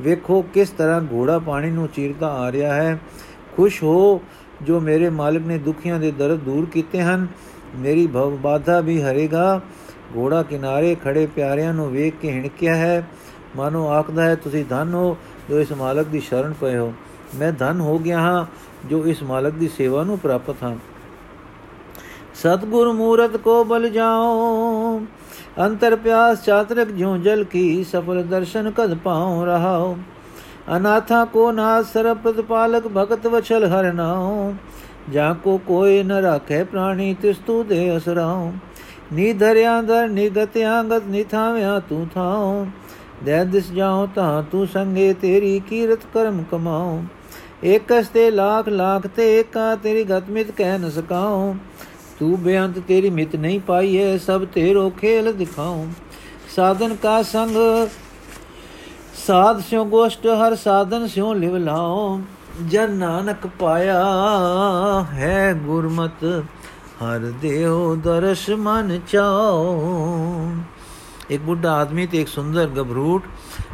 ਵੇਖੋ 0.02 0.42
ਕਿਸ 0.42 0.70
ਤਰ੍ਹਾਂ 0.70 1.02
ਘੋੜਾ 1.14 1.40
ਪਾਣੀ 1.40 1.72
ਨੂੰ 1.72 1.88
ਚੀਰਦਾ 1.88 2.28
ਆ 2.28 2.52
ਰਿਹਾ 2.52 2.74
ਹੈ। 2.74 3.00
ਖੁਸ਼ 3.58 3.84
ਹੋ 3.84 4.22
ਜੋ 4.66 4.80
ਮੇਰੇ 4.80 5.10
ਮਾਲਕ 5.10 5.42
ਨੇ 5.42 5.58
ਦੁਖੀਆਂ 5.58 6.00
ਦੇ 6.00 6.12
ਦਰਦ 6.12 6.40
ਦੂਰ 6.40 6.66
ਕੀਤੇ 6.66 7.02
ਹਨ, 7.02 7.28
ਮੇਰੀ 7.76 8.08
ਭਵ 8.08 8.36
ਬਾਧਾ 8.38 8.80
ਵੀ 8.80 9.02
ਹਰੇਗਾ। 9.02 9.62
ਘੋੜਾ 10.18 10.44
ਕਿਨਾਰੇ 10.44 10.96
ਖੜੇ 10.96 11.26
ਪਿਆਰਿਆਂ 11.26 11.74
ਨੂੰ 11.74 11.92
ਵੇਖ 11.92 12.14
ਕੇ 12.22 12.32
ਹਿਣਕਿਆ 12.32 12.76
ਹੈ। 12.76 13.08
ਮਾਨੋ 13.56 13.88
ਆਖਦਾ 13.88 14.24
ਹੈ, 14.24 14.36
ਤੁਸੀਂ 14.36 14.66
ਧਨ 14.66 14.94
ਹੋ 14.94 15.18
ਜੋ 15.50 15.60
ਇਸ 15.60 15.72
ਮਾਲਕ 15.72 16.08
ਦੀ 16.08 16.20
ਸ਼ਰਨ 16.20 16.54
ਪਏ 16.54 16.78
ਹੋ। 16.78 16.94
ਮੈਂ 17.36 17.52
ਧਨ 17.52 17.80
ਹੋ 17.80 17.98
ਗਿਆ 18.00 18.20
ਹਾਂ 18.20 18.46
ਜੋ 18.88 19.06
ਇਸ 19.06 19.24
ਮਾਲਕ 19.24 19.54
ਦੀ 19.54 19.68
ਸੇਵਾ 19.68 20.04
ਨੂੰ 20.04 20.18
ਪ੍ਰਾਪਤ 20.20 20.64
ਹਾਂ। 20.64 20.76
ਸਤਗੁਰ 22.36 22.92
ਮੂਰਤ 22.92 23.38
ਕੋ 23.38 23.64
ਬਲ 23.64 23.90
ਜਾਓ। 23.90 25.02
ਅੰਤਰ 25.60 25.96
ਪਿਆਸ 25.96 26.44
ਚਾਤਰਕ 26.44 26.88
ਜਿਉ 26.88 27.18
ਜਲ 27.18 27.44
ਕੀ 27.44 27.84
ਸਫਲ 27.84 28.24
ਦਰਸ਼ਨ 28.24 28.72
ਕਦ 28.72 28.98
ਪਾਉ 28.98 29.46
ਰਹਾਓ। 29.46 29.98
ਅਨਾਥਾ 30.68 31.24
ਕੋ 31.26 31.52
ਨਾਥ 31.52 31.86
ਸਰਬ 31.86 32.18
ਪ੍ਰਤਪਾਲਕ 32.18 32.88
ਭਗਤ 32.88 33.28
ਵਛਲ 33.28 33.66
ਹਰ 33.66 33.92
ਨਾਉ। 33.94 34.54
ਜਾਂ 35.12 35.34
ਕੋ 35.36 35.58
ਕੋਈ 35.58 36.04
ਨ 36.04 36.12
ਰੱਖੇ 36.12 36.64
ਪ੍ਰਾਣੀ 36.64 37.14
ਤਿਸ 37.22 37.38
ਤੂ 37.38 37.64
ਦੇ 37.64 37.98
ਅਸਰਾਉ। 37.98 38.52
ਨੀ 39.14 39.34
ਧਰਿਆ 39.34 39.82
ਦਰ 39.82 40.08
ਨਿਗਤ 40.08 40.58
ਆਂਗਤ 40.58 41.08
ਨਿਥਾਵਿਆ 41.08 41.80
ਤੂੰ 41.80 42.08
ਥਾਉ। 42.16 42.66
ਦੇ 43.24 43.44
ਦਿਸ 43.46 43.72
ਜਾਉ 43.72 44.06
ਤਾਂ 44.06 44.44
ਤੂੰ 44.44 44.68
ਸੰਗੇ 44.68 45.14
ਤੇਰੀ 45.14 45.60
ਕੀਰਤ 45.60 46.00
ਕਰਮ 46.14 46.44
ਕਮਾਉ। 46.52 47.02
ਏਕਸ 47.64 48.08
ਤੇ 48.08 48.32
ਲੱਖ 48.32 48.70
ਲੱਖ 48.70 49.08
ਤੇ 49.08 49.40
ਏਕਾ, 49.40 49.76
ਤੇਰੀ 49.76 50.04
ਗਤਮਿਤ 50.04 50.52
ਕਹਿ 50.52 50.78
ਨ 50.78 50.90
ਸਕਾਉ। 50.90 51.54
ਤੂੰ 52.20 52.40
ਬੇਅੰਤ 52.44 52.80
ਤੇਰੀ 52.80 53.10
ਮਿਤ 53.10 53.36
ਨਹੀਂ 53.36 53.60
ਪਾਈ 53.60 53.98
ਹੈ 53.98 54.18
ਸਭ 54.18 54.46
ਤੇਰੋ 54.46 54.90
ਖੇਲ 54.90 55.32
ਦਿਖਾਉ। 55.34 55.86
ਸਾਧਨ 56.56 56.96
ਕਾ 56.96 57.22
ਸੰਗ 57.22 57.58
ਸਾਧ 59.14 59.60
ਸਿਉ 59.60 59.86
ਗੋਸ਼ਟ, 59.86 60.28
ਹਰ 60.28 60.56
ਸਾਧਨ 60.56 61.08
ਸਿਉ 61.08 61.34
ਲਿਵ 61.34 61.58
ਲਾਓ 61.58 62.22
ਜਨ 62.68 62.92
ਨਾਨਕ 62.92 63.48
ਪਾਇਆ 63.48 64.06
ਹੈ 65.14 65.54
ਗੁਰਮਤ, 65.54 66.44
ਹਰ 67.04 67.20
ਦੇਉ 67.20 67.96
ਦਰਸ਼ 67.96 68.50
ਮਨ 68.50 69.00
ਚਾਓ 69.08 69.72
ਇੱਕ 71.30 71.44
ਬੁੱਢਾ 71.44 71.74
ਆਦਮੀ 71.74 72.08
ਤੇ 72.08 72.22
ਇੱਕ 72.22 72.30
ਸੁੰਦਰ 72.30 72.68
ਗਬਰੂਟ, 72.68 73.24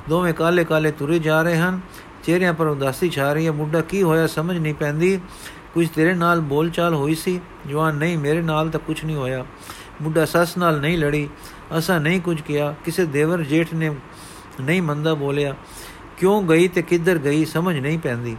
ਦੋਵੇਂ 0.09 0.33
ਕਾਲੇ 0.33 0.63
ਕਾਲੇ 0.63 0.91
ਤੁਰੇ 0.91 1.19
ਜਾ 1.19 1.41
ਰਹੇ 1.41 1.57
ਹਨ। 1.57 1.79
ਚਿਹਰਿਆਂ 2.23 2.53
ਪਰ 2.53 2.67
ਉਦਾਸੀ 2.67 3.09
ਛਾ 3.09 3.33
ਰਹੀ 3.33 3.47
ਹੈ। 3.47 3.51
ਬੁੱਢਾ 3.51 3.81
ਕੀ 3.81 4.03
ਹੋਇਆ 4.03 4.27
ਸਮਝ 4.27 4.57
ਨਹੀਂ 4.57 4.73
ਪੈਂਦੀ। 4.73 5.19
ਕੁਝ 5.73 5.89
ਤੇਰੇ 5.89 6.13
ਨਾਲ 6.13 6.39
ਬੋਲਚਾਲ 6.39 6.93
ਹੋਈ 6.93 7.15
ਸੀ। 7.15 7.41
ਜਵਾਨ 7.69 7.95
ਨਹੀਂ, 7.95 8.17
ਮੇਰੇ 8.17 8.41
ਨਾਲ 8.41 8.69
ਤਾਂ 8.69 8.79
ਕੁਝ 8.79 9.05
ਨਹੀਂ 9.05 9.15
ਹੋਇਆ। 9.15 9.45
ਬੁੱਢਾ 10.01 10.25
ਸੱਸ 10.25 10.57
ਨਾਲ 10.57 10.79
ਨਹੀਂ 10.79 10.97
ਲੜੀ। 10.97 11.29
ਅਸਾਂ 11.77 11.99
ਨਹੀਂ 11.99 12.21
ਕੁਝ 12.21 12.41
ਕਿਹਾ। 12.41 12.75
ਕਿਸੇ 12.85 13.05
ਦੇਵਰ 13.05 13.41
ਜੇਠ 13.41 13.73
ਨੇ 13.73 13.95
ਨਹੀਂ 14.61 14.81
ਮੰਦਾ 14.81 15.13
ਬੋਲਿਆ, 15.13 15.55
ਕਿਉਂ 16.17 16.41
ਗਈ 16.43 16.67
ਤੇ 16.67 16.81
ਕਿੱਧਰ 16.81 17.17
ਗਈ 17.17 17.45
ਸਮਝ 17.45 17.79
ਨਹੀਂ 17.79 17.99
ਪੈਂਦੀ। 17.99 18.35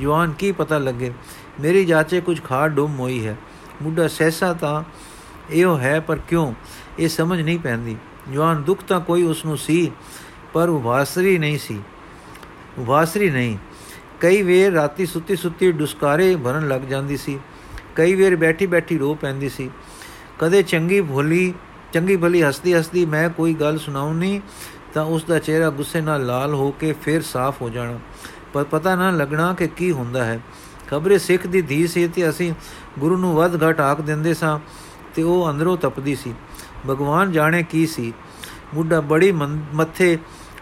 ਜਵਾਨ 0.00 0.32
ਕੀ 0.32 0.52
ਪਤਾ 0.52 0.78
ਲੱਗੇ, 0.78 1.12
ਮੇਰੀ 1.60 1.84
ਜਾਚੇ 1.84 2.20
ਕੁਝ 2.20 2.40
ਖਾ 2.42 2.68
ਡੁੰਮ 2.68 2.98
ਹੋਈ 3.00 3.26
ਹੈ। 3.26 3.36
ਮੁੱਢਾ 3.82 4.08
ਸਹਿਸਾ 4.08 4.52
ਤਾਂ 4.52 4.82
ਇਹੋ 5.50 5.78
ਹੈ, 5.78 6.00
ਪਰ 6.00 6.16
ਕਿਉਂ? 6.16 6.52
ਇਹ 6.98 7.08
ਸਮਝ 7.08 7.40
ਨਹੀਂ 7.40 7.58
ਪੈਂਦੀ। 7.58 7.96
ਜਵਾਨ 8.32 8.62
ਦੁੱਖ 8.62 8.82
ਤਾਂ 8.82 9.00
ਕੋਈ 9.00 9.22
ਉਸ 9.22 9.44
ਨੂੰ 9.44 9.58
ਸੀ, 9.58 9.90
ਪਰ 10.52 10.68
ਉਵਾਸਰੀ 10.68 11.38
ਨਹੀਂ 11.38 11.58
ਸੀ। 11.58 11.80
ਉਵਾਸਰੀ 12.78 13.30
ਨਹੀਂ। 13.30 13.56
ਕਈ 14.20 14.42
ਵੇਰ 14.42 14.72
ਰਾਤੀ 14.72 15.06
ਸੁੱਤੀ 15.06 15.36
ਸੁੱਤੀ 15.36 15.72
ਡੁਸਕਾਰੇ 15.72 16.36
ਭਰਨ 16.36 16.68
ਲੱਗ 16.68 16.80
ਜਾਂਦੀ 16.80 17.16
ਸੀ। 17.16 17.38
ਕਈ 17.96 18.14
ਵੇਰ 18.14 18.36
ਬੈਠੀ 18.36 18.66
ਬੈਠੀ 18.66 18.98
ਰੋ 18.98 19.14
ਪੈਂਦੀ 19.14 19.48
ਸੀ। 19.48 19.70
ਕਦੇ 20.38 20.62
ਚੰਗੀ 20.62 21.00
ਭੋਲੀ, 21.00 21.54
ਚੰਗੀ 21.92 22.16
ਭਲੀ 22.16 22.42
ਹੱਸਦੀ 22.42 22.74
ਹੱਸਦੀ 22.74 23.04
ਮੈਂ 23.06 23.28
ਕੋਈ 23.30 23.54
ਗੱਲ 23.54 23.78
ਸੁਣਾਉਣੀ 23.78 24.40
ਤਾਂ 24.94 25.04
ਉਸ 25.04 25.24
ਦਾ 25.24 25.38
ਚਿਹਰਾ 25.38 25.70
ਗੁੱਸੇ 25.70 26.00
ਨਾਲ 26.00 26.26
ਲਾਲ 26.26 26.54
ਹੋ 26.54 26.70
ਕੇ 26.70 26.92
ਫਿਰ 26.92 27.22
ਸਾਫ਼ 27.22 27.62
ਹੋ 27.62 27.68
ਜਾਣਾ। 27.70 27.98
ਪਰ 28.52 28.64
ਪਤਾ 28.64 28.94
ਨਾ 28.96 29.10
ਲੱਗਣਾ 29.10 29.52
ਕਿ 29.54 29.66
ਕੀ 29.66 29.92
ਹੁੰਦਾ 29.92 30.24
ਹੈ। 30.24 30.40
ਖਬਰੇ 30.90 31.18
ਸਿੱਖ 31.18 31.46
ਦੀ 31.46 31.62
ਧੀ 31.62 31.86
ਸੀ 31.86 32.08
ਤੇ 32.08 32.28
ਅਸੀਂ 32.28 32.52
ਗੁਰੂ 32.98 33.16
ਨੂੰ 33.16 33.34
ਵੱਧ 33.34 33.64
ਘਟ 33.64 33.80
ਆਖ 33.80 34.00
ਦਿੰਦੇ 34.00 34.34
ਸਾਂ 34.34 34.58
ਤੇ 35.14 35.22
ਉਹ 35.22 35.50
ਅੰਦਰੋਂ 35.50 35.76
ਤਪਦੀ 35.76 36.14
ਸੀ। 36.16 36.34
ਭਗਵਾਨ 36.90 37.32
ਜਾਣੇ 37.32 37.62
ਕੀ 37.62 37.86
ਸੀ? 37.86 38.12
ਮੁੱਢਾ 38.74 39.00
ਬੜੀ 39.00 39.32
ਮੱਥੇ 39.32 40.18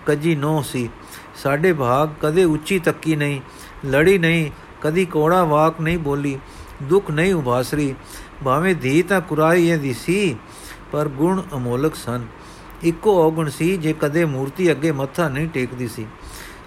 ਕੱਜੀ 0.07 0.35
ਨੋ 0.37 0.63
ਸੀ। 0.63 0.89
ਸਾਡੇ 1.37 1.73
ਭਾਗ 1.73 2.09
ਕਦੇ 2.21 2.45
ਉੱਚੀ 2.45 2.79
ਤੱਕੀ 2.79 3.17
ਨਹੀਂ, 3.17 3.41
ਲੜੀ 3.87 4.19
ਨਹੀਂ, 4.19 4.51
ਕਦੀ 4.81 5.05
ਕੋੜਾ 5.05 5.45
ਵਾਕ 5.45 5.81
ਨਹੀਂ 5.81 5.99
ਬੋਲੀ, 5.99 6.39
ਦੁੱਖ 6.83 7.11
ਨਹੀਂ 7.11 7.35
ਉਭਾਸਰੀ। 7.35 7.95
ਭਾਵੇਂ 8.45 8.75
ਧੀ 8.75 9.03
ਤਾਂ 9.03 9.21
ਕੁਰਾਈ 9.21 9.77
ਦੀ 9.77 9.93
ਸੀ, 9.93 10.37
ਪਰ 10.93 11.09
ਗੁਣ 11.09 11.43
ਅਮੋਲਕ 11.55 11.95
ਸਨ। 11.95 12.27
ਇੱਕੋ 12.83 13.17
ਔਗਣ 13.23 13.49
ਸੀ 13.49 13.77
ਜੇ 13.77 13.95
ਕਦੇ 14.01 14.25
ਮੂਰਤੀ 14.25 14.71
ਅੱਗੇ 14.71 14.93
ਮੱਥਾ 14.93 15.29
ਨਹੀਂ 15.29 15.49
ਟੇਕਦੀ 15.49 15.89
ਸੀ। 15.89 16.07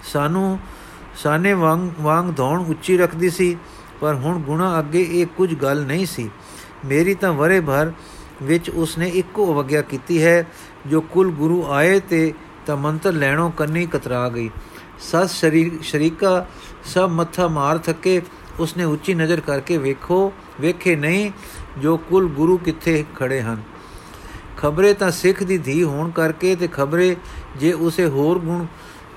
ਸਾਨੂੰ 0.04 0.60
ਸਾਨੇ 1.16 1.54
ਵਾਂਗ 1.54 1.90
ਵਾਂਗ 2.02 2.34
ਧੌਣ 2.36 2.60
ਉੱਚੀ 2.62 2.98
ਰੱਖਦੀ 2.98 3.30
ਸੀ, 3.30 3.56
ਪਰ 4.02 4.16
ਹੁਣ 4.16 4.40
ਗੁਣਾ 4.40 4.78
ਅੱਗੇ 4.80 5.02
ਇਹ 5.12 5.26
ਕੁਝ 5.38 5.54
ਗੱਲ 5.56 5.86
ਨਹੀਂ 5.86 6.06
ਸੀ। 6.06 6.30
ਮੇਰੀ 6.86 7.14
ਤਾਂ 7.14 7.34
ਵਰੇ 7.34 7.60
ਭਰ 7.60 7.92
ਵਿੱਚ 8.44 8.70
ਉਸਨੇ 8.70 9.08
ਇੱਕੋ 9.08 9.52
ਅਵਗਿਆ 9.54 9.82
ਕੀਤੀ 9.82 10.22
ਹੈ, 10.24 10.46
ਜੋ 10.88 11.02
ਕੁਲ 11.02 11.32
ਗੁਰੂ 11.32 11.66
ਆਏ 11.70 12.00
ਤੇ 12.00 12.34
ਤਾਂ 12.66 12.78
ਮੰਤਰ 12.78 13.14
ਲੈਣੋਂ 13.14 13.50
ਕੰਨੀ 13.52 13.86
ਕਤਰਾ 13.86 14.28
ਗਈ। 14.30 14.50
ਸਸ 15.00 15.40
ਸ਼ਰੀਕਾ 15.82 16.46
ਸਭ 16.86 17.10
ਮੱਥਾ 17.10 17.48
ਮਾਰ 17.48 17.78
ਥੱਕੇ, 17.78 18.22
ਉਸਨੇ 18.60 18.84
ਉੱਚੀ 18.84 19.14
ਨਜ਼ਰ 19.14 19.40
ਕਰਕੇ 19.40 19.78
ਵੇਖੋ, 19.78 20.32
ਵੇਖੇ 20.62 20.96
ਨਹੀਂ 20.96 21.32
ਜੋ 21.80 21.98
ਕੁਲ 21.98 22.28
ਗੁਰੂ 22.28 22.58
ਕਿੱਥੇ 22.58 23.04
ਖੜੇ 23.16 23.42
ਹਨ। 23.42 23.62
ਖਬਰੇ 24.62 24.94
ਤਾਂ 24.94 25.12
ਸਿੱਖ 25.12 25.44
ਦੀ 25.44 25.58
ਧੀ 25.58 25.84
ਹੋਣ 25.84 26.10
ਕਰਕੇ 26.10 26.56
ਤੇ 26.56 26.68
ਖਬਰੇ 26.68 27.16
ਜੇ 27.58 27.74
ਉਸੇ 27.74 28.08
ਹੋਰ 28.08 28.40
ਗੁਣ 28.40 28.66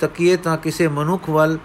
ਤਕੀਏ 0.01 0.37
ਤਾਂ 0.37 0.57
ਕਿਸੇ 0.57 0.89
ਮਨੁੱਖ 0.89 1.31
ਵੱਲ 1.31 1.59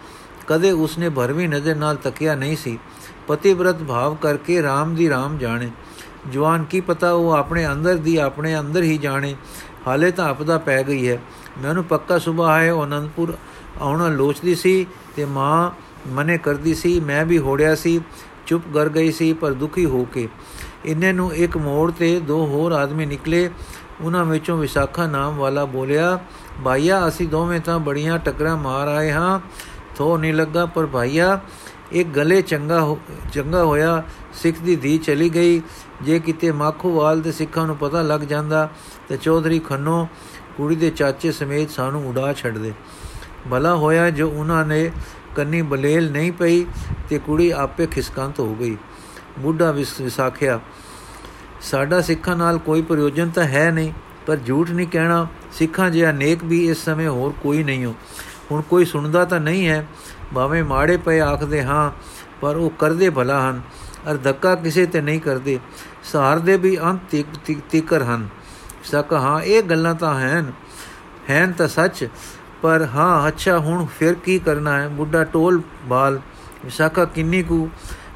ਕਦੇ 0.48 0.72
ਉਸਨੇ 0.72 1.10
ਭਰਵੀ 1.10 1.48
ਨਜ਼ਰ 1.48 1.76
ਨਾਲ 1.76 1.96
ਤਕਿਆ 1.96 2.36
ਨਹੀਂ 2.36 2.58
ਸੀ। 2.58 2.80
ਪਤਿਵਰਤ 3.28 3.76
ਭਾਵ 3.76 4.16
ਕਰਕੇ 4.16 4.62
RAM 4.62 4.90
ਦੀ 4.96 5.10
RAM 5.10 5.38
ਜਾਣੇ। 5.40 5.72
ਜਵਾਨ 6.34 6.64
ਕੀ 6.64 6.80
ਪਤਾ 6.80 7.12
ਉਹ 7.12 7.32
ਆਪਣੇ 7.32 7.68
ਅੰਦਰ 7.68 7.96
ਦੀ 7.96 8.18
ਆਪਣੇ 8.18 8.60
ਅੰਦਰ 8.60 8.84
ਹੀ 8.84 8.98
ਜਾਣੇ। 8.98 9.36
ਹਾਲੇ 9.88 10.12
ਤਾਂ 10.12 10.30
ਆਪਦਾ 10.30 10.58
ਪੈ 10.58 10.84
ਗਈ 10.84 11.10
ਹੈ। 11.10 11.22
ਮੈਨੂੰ 11.60 11.84
ਪੱਕਾ 11.84 12.18
ਸੁਭਾ 12.18 12.62
ਹੈ। 12.62 12.74
ਉਹ 12.74 12.86
ਅਨੰਦਪੁਰ 12.86 13.38
ਆਉਣਾ 13.82 14.08
ਲੋਚਦੀ 14.08 14.56
ਸੀ 14.56 14.88
ਤੇ 15.16 15.26
ਮਾਂ 15.26 15.72
ਮਨੇ 16.08 16.38
ਕਰਦੀ 16.38 16.76
ਸੀ, 16.76 17.00
ਮੈਂ 17.00 17.26
ਵੀ 17.26 17.38
ਹੋੜਿਆ 17.38 17.76
ਸੀ, 17.76 18.02
ਚੁੱਪ 18.46 18.64
ਕਰ 18.74 18.90
ਗਈ 18.90 19.12
ਸੀ 19.12 19.34
ਪਰ 19.34 19.54
ਦੁਖੀ 19.54 19.86
ਹੋ 19.86 20.08
ਕੇ। 20.14 20.28
ਇੰਨੇ 20.86 21.14
ਨੂੰ 21.14 21.34
ਇੱਕ 21.34 21.58
ਮੋੜ 21.58 21.92
ਤੇ 21.92 22.20
ਦੋ 22.20 22.46
ਹੋਰ 22.48 22.72
ਆਦਮੀ 22.72 23.06
ਨਿਕਲੇ। 23.06 23.50
ਉਹਨਾਂ 24.02 24.26
ਵਿੱਚੋਂ 24.26 24.58
ਵਿਸਾਖਾ 24.58 25.08
ਨਾਮ 25.08 25.36
ਵਾਲਾ 25.36 25.66
ਬੋਲਿਆ, 25.66 26.20
ਭਾਈਆ, 26.66 27.08
ਅਸੀਂ 27.08 27.28
ਦੋਵੇਂ 27.28 27.60
ਤਾਂ 27.60 27.80
ਬੜੀਆਂ 27.80 28.20
ਟਕਰਾਂ 28.20 28.58
ਮਾਰ 28.58 28.88
ਆਏ 28.88 29.12
ਹਾਂ। 29.12 29.40
ਥੋ 29.96 30.18
ਨਹੀਂ 30.18 30.34
ਲੱਗਾ, 30.34 30.66
ਪਰ 30.66 30.86
ਭਾਈਆ 30.86 31.40
ਇੱਕ 31.92 32.10
ਗਲੇ 32.10 32.42
ਚੰਗਾ 32.42 32.96
ਚੰਗਾ 33.34 33.64
ਹੋਇਆ। 33.64 34.04
ਸਿੱਖ 34.34 34.60
ਦੀ 34.60 34.76
ਧੀ 34.76 34.98
ਚਲੀ 34.98 35.30
ਗਈ। 35.30 35.62
ਜੇ 36.02 36.20
ਕਿਤੇ 36.20 36.52
ਮਾਖੋਵਾਲ 36.52 37.22
ਦੇ 37.22 37.32
ਸਿੱਖਾਂ 37.32 37.66
ਨੂੰ 37.68 37.78
ਪਤਾ 37.78 38.02
ਲੱਗ 38.02 38.22
ਜਾਂਦਾ, 38.22 38.70
ਤੇ 39.08 39.18
ਚੌਧਰੀ 39.18 39.60
ਖੰਨੋ 39.60 40.08
ਕੁੜੀ 40.58 40.76
ਦੇ 40.76 40.90
ਚਾਚੇ 40.90 41.32
ਸਮੇਤ 41.32 41.70
ਸਾਨੂੰ 41.70 42.10
ਉਡਾ 42.10 42.34
ਛੱਡਦੇ 42.34 42.74
ਭਲਾ 43.52 43.76
ਹੋਇਆ 43.76 44.10
ਜੋ 44.10 44.30
ਉਹਨਾਂ 44.30 44.66
ਨੇ 44.66 44.92
ਕੰਨੀ 45.36 45.62
ਬਲੇਲ 45.62 46.12
ਨਹੀਂ 46.12 46.32
ਪਈ 46.32 46.66
ਤੇ 47.10 47.20
ਕੁੜੀ 47.20 47.52
ਆਪੇ 47.52 47.86
ਖਿਸਕੰਤ 47.86 48.40
ਹੋ 48.40 48.56
ਗਈ। 48.56 48.78
ਬੁੱਢਾ 49.40 49.72
ਵਿਸਾਖਿਆ। 49.72 50.60
ਸਾਡਾ 51.62 52.02
ਸਿੱਖਾਂ 52.02 52.36
ਨਾਲ 52.36 52.58
ਕੋਈ 52.58 52.82
ਪ੍ਰਯੋਜਨ 52.82 53.30
ਤਾਂ 53.30 53.44
ਹੈ 53.44 53.70
ਨਹੀਂ, 53.72 53.92
ਪਰ 54.28 54.38
ਝੂਠ 54.38 54.72
ਨਹੀਂ 54.72 54.88
ਕਹਿਣਾ, 54.88 55.28
ਸਿੱਖਾਂ 55.54 55.90
ਜਿਹਾ 55.90 56.12
ਨੇਕ 56.12 56.44
ਵੀ 56.44 56.66
ਇਸ 56.70 56.84
ਸਮੇਂ 56.86 57.10
ਹੋਰ 57.10 57.34
ਕੋਈ 57.42 57.64
ਨਹੀਂ 57.64 57.86
ਹੋ। 57.86 57.96
ਹੁਣ 58.52 58.62
ਕੋਈ 58.62 58.86
ਸੁਣਦਾ 58.86 59.26
ਤਾਂ 59.26 59.40
ਨਹੀਂ 59.40 59.68
ਹੈ, 59.68 59.86
ਭਾਵੇਂ 60.36 60.64
ਮਾੜੇ 60.64 60.98
ਪਏ 60.98 61.20
ਆਖਦੇ 61.20 61.64
ਹਾਂ, 61.64 61.92
ਪਰ 62.42 62.56
ਉਹ 62.56 62.70
ਕਰਦੇ 62.70 63.10
ਭਲਾ 63.10 63.40
ਹਨ, 63.42 63.62
ਅਰ 64.12 64.18
ਧੱਕਾ 64.18 64.56
ਕਿਸੇ 64.56 64.86
ਤੇ 64.86 65.02
ਨਹੀਂ 65.02 65.20
ਕਰਦੇ। 65.20 65.60
ਸਹਾਰਦੇ 66.04 66.58
ਵੀ 66.58 66.78
ਅੰਤ 66.80 67.16
ਤੀਕਰ 67.72 68.04
ਹਨ। 68.04 68.28
ਸਕ 68.84 69.14
ਹਾਂ, 69.14 69.42
ਇਹ 69.42 69.64
ਗੱਲਾਂ 69.64 69.96
ਤਾਂ 69.96 70.14
ਹਨ 70.20 70.52
ਹਨ 71.32 71.52
ਤਾਂ 71.52 71.68
ਸੱਚ, 71.68 72.08
ਪਰ 72.62 72.88
ਹਾਂ, 72.96 73.28
ਅੱਛਾ, 73.28 73.58
ਹੁਣ 73.60 73.86
ਫਿਰ 74.00 74.14
ਕੀ 74.16 74.38
ਕਰਨਾ 74.40 74.82
ਹੈ? 74.82 74.88
ਬੁੱਢਾ 74.90 75.24
ਟੋਲ 75.24 75.62
ਬਾਲ, 75.86 76.20
ਵਿਸਾਖਾ 76.66 77.06
ਕਿੰਨੀ 77.06 77.42
ਕੁ 77.44 77.68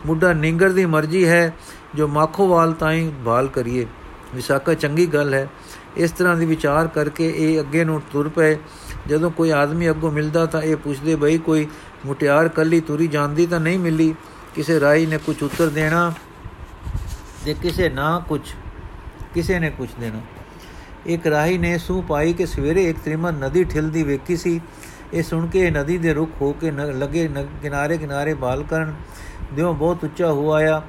ਬੁੱਢਾ 0.05 0.33
ਨਿੰਗਰ 0.33 0.69
ਦੀ 0.69 0.85
ਮਰਜ਼ੀ 0.85 1.27
ਹੈ, 1.27 1.53
ਜੋ 1.95 2.07
ਮਾਖੋਵਾਲ 2.07 2.73
ਤਾਈਂ 2.73 3.11
ਬਾਲ 3.11 3.47
ਕਰੀਏ। 3.47 3.85
ਵਿਸਾਖਾ 4.35 4.73
ਚੰਗੀ 4.73 5.05
ਗੱਲ 5.05 5.33
ਹੈ। 5.33 5.47
ਇਸ 5.97 6.11
ਤਰ੍ਹਾਂ 6.11 6.35
ਦੀ 6.35 6.45
ਵਿਚਾਰ 6.45 6.87
ਕਰਕੇ 6.87 7.33
ਇਹ 7.37 7.59
ਅੱਗੇ 7.59 7.83
ਨੂੰ 7.83 8.01
ਤੁਰ 8.11 8.29
ਪਏ। 8.29 8.57
ਜਦੋਂ 9.07 9.31
ਕੋਈ 9.31 9.51
ਆਦਮੀ 9.51 9.89
ਅੱਗੋਂ 9.89 10.11
ਮਿਲਦਾ 10.11 10.45
ਤਾਂ 10.45 10.61
ਇਹ 10.61 10.75
ਪੁੱਛਦੇ, 10.75 11.15
ਬਈ, 11.15 11.37
ਕੋਈ 11.37 11.67
ਮੁਟਿਆਰ 12.05 12.47
ਕੱਲੀ 12.47 12.81
ਤੁਰੀ 12.81 13.07
ਜਾਂਦੀ 13.07 13.47
ਤਾਂ 13.47 13.59
ਨਹੀਂ 13.59 13.79
ਮਿਲੀ? 13.79 14.15
ਕਿਸੇ 14.55 14.79
ਰਾਈ 14.79 15.05
ਨੇ 15.05 15.17
ਕੁਝ 15.17 15.43
ਉੱਤਰ 15.43 15.67
ਦੇਣਾ? 15.67 16.13
ਤੇ 17.45 17.53
ਕਿਸੇ 17.53 17.89
ਨਾ 17.89 18.23
ਕੁਝ 18.27 18.41
ਕਿਸੇ 19.33 19.59
ਨੇ 19.59 19.69
ਕੁਝ 19.69 19.89
ਦੇਣਾ? 19.99 20.19
ਇੱਕ 21.05 21.27
ਰਾਹੀ 21.27 21.57
ਨੇ 21.57 21.77
ਸੂ 21.77 22.01
ਪਾਈ 22.01 22.33
ਕਿ 22.33 22.45
ਸਵੇਰੇ 22.45 22.89
ਇੱਕ 22.89 22.99
ਤ੍ਰਿਮਨ 22.99 23.33
ਨਦੀ 23.33 23.63
ਠਿਲਦੀ 23.63 24.03
ਵੇਖੀ 24.03 24.37
ਸੀ। 24.37 24.61
ਇਹ 25.13 25.23
ਸੁਣ 25.23 25.47
ਕੇ 25.47 25.71
ਨਦੀ 25.71 25.97
ਦੇ 25.97 26.13
ਰੁਖ 26.13 26.29
ਹੋ 26.41 26.51
ਕੇ 26.53 26.71
ਲਗੇ 26.71 27.29
ਕਿਨਾਰੇ 27.61 27.97
ਕਿਨਾਰੇ 27.97 28.33
ਬਾਲ 28.33 28.63
ਕਰਨ। 28.63 28.93
ਦਿਓ 29.55 29.73
ਬਹੁਤ 29.73 30.03
ਉੱਚਾ 30.03 30.31
ਹੋ 30.31 30.51
ਆਇਆ। 30.51 30.81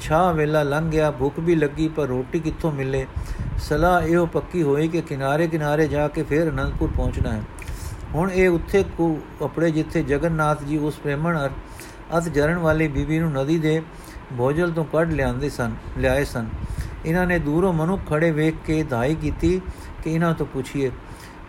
ਛਾ 0.00 0.30
ਵੇਲਾ 0.32 0.62
ਲੰਘ 0.62 0.90
ਗਿਆ। 0.90 1.10
ਭੁੱਖ 1.10 1.38
ਵੀ 1.38 1.54
ਲੱਗੀ, 1.54 1.88
ਪਰ 1.88 2.06
ਰੋਟੀ 2.06 2.40
ਕਿੱਥੋਂ 2.40 2.72
ਮਿਲੇ? 2.72 3.06
ਸਲਾਹ 3.58 4.02
ਇਹੋ 4.02 4.26
ਪੱਕੀ 4.26 4.62
ਹੋਈ 4.62 4.88
ਕਿ 4.88 5.00
ਕਿਨਾਰੇ 5.00 5.46
ਕਿਨਾਰੇ 5.48 5.88
ਜਾ 5.88 6.08
ਕੇ 6.08 6.22
ਫਿਰ 6.22 6.50
ਅਨੰਦਪੁਰ 6.50 6.90
ਪਹੁੰਚਣਾ 6.96 7.32
ਹੈ। 7.32 7.42
ਹੁਣ 8.14 8.30
ਇਹ 8.30 8.48
ਉੱਥੇ 8.48 8.84
ਕੋ 8.96 9.18
ਆਪਣੇ 9.42 9.70
ਜਿੱਥੇ 9.70 10.02
ਜਗਨਨਾਥ 10.02 10.62
ਜੀ 10.64 10.76
ਉਸ 10.78 10.98
ਪ੍ਰੇਮਣ 10.98 11.48
ਅਤ 12.18 12.28
ਜਰਨ 12.28 12.58
ਵਾਲੀ 12.58 12.88
ਬੀਬੀ 12.88 13.18
ਨੂੰ 13.18 13.32
ਨਦੀ 13.32 13.58
ਦੇ 13.58 13.80
ਭੋਜਲ 14.38 14.70
ਤੋਂ 14.70 14.84
ਕੱਢ 14.84 15.12
ਲਿਆਂਦੇ 15.12 15.48
ਸਨ, 15.48 15.74
ਲਿਆਏ 15.98 16.24
ਸਨ। 16.24 16.48
ਇਹਨਾਂ 17.06 17.26
ਨੇ 17.26 17.38
ਦੂਰੋਂ 17.38 17.72
ਮਨੁੱਖ 17.72 18.02
ਖੜੇ 18.10 18.30
ਵੇਖ 18.30 18.54
ਕੇ 18.66 18.82
ਧਾਈ 18.82 19.14
ਕੀਤੀ 19.14 19.60
ਕਿ 20.04 20.10
ਇਹਨਾਂ 20.10 20.34
ਤੋਂ 20.34 20.46
ਪੁੱਛੀਏ। 20.46 20.90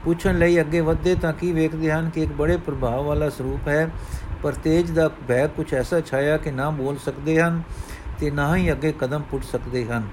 ਪੁੱਛਣ 0.04 0.38
ਲਈ 0.38 0.60
ਅੱਗੇ 0.60 0.82
ਵਧਦੇ 0.82 1.16
ਤਾਂ 1.16 1.34
ਕੀ 1.34 1.52
ਵੇਖਦੇ 1.52 1.92
ਹਨ 1.92 2.10
ਕਿ 2.10 2.24
ਇੱਕ 2.24 2.32
ਬੜੇ 2.32 2.58
ਪ੍ਰਭਾਵ 2.58 3.04
ਵਾਲਾ 3.04 3.30
ਸਰੂਪ 3.30 3.68
ਹੈ। 3.68 3.90
ਪਰ 4.44 4.54
ਤੇਜ 4.54 4.92
ਦਾ 4.92 5.08
ਭੈ 5.28 5.46
ਕੁਝ 5.48 5.74
ਐਸਾ 5.74 6.00
ਛਾਇਆ 6.02 6.38
ਕਿ 6.38 6.52
ਨਾ 6.52 6.70
ਬੋਲ 6.70 6.98
ਸਕਦੇ 6.98 7.40
ਹਨ 7.42 7.62
ਤੇ 8.20 8.32
ਨਾ 8.32 8.56
ਹੀ 8.56 8.72
ਅੱਗੇ 8.72 8.94
ਕਦਮ 9.00 9.22
ਪੁੱਟ 9.22 9.44
ਸਕਦੇ 9.44 9.86
ਹਨ। 9.86 10.08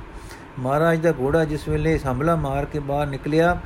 ਮਹਾਰਾਜ 0.58 1.00
ਦਾ 1.00 1.12
ਘੋੜਾ 1.20 1.44
ਜਿਸ 1.44 1.68
ਵੇਲੇ 1.68 1.98
ਹਮਲਾ 1.98 2.36
ਮਾਰ 2.36 2.64
ਕੇ 2.64 2.78
ਬਾਹਰ 2.78 3.06
ਨਿਕਲਿਆ, 3.06 3.56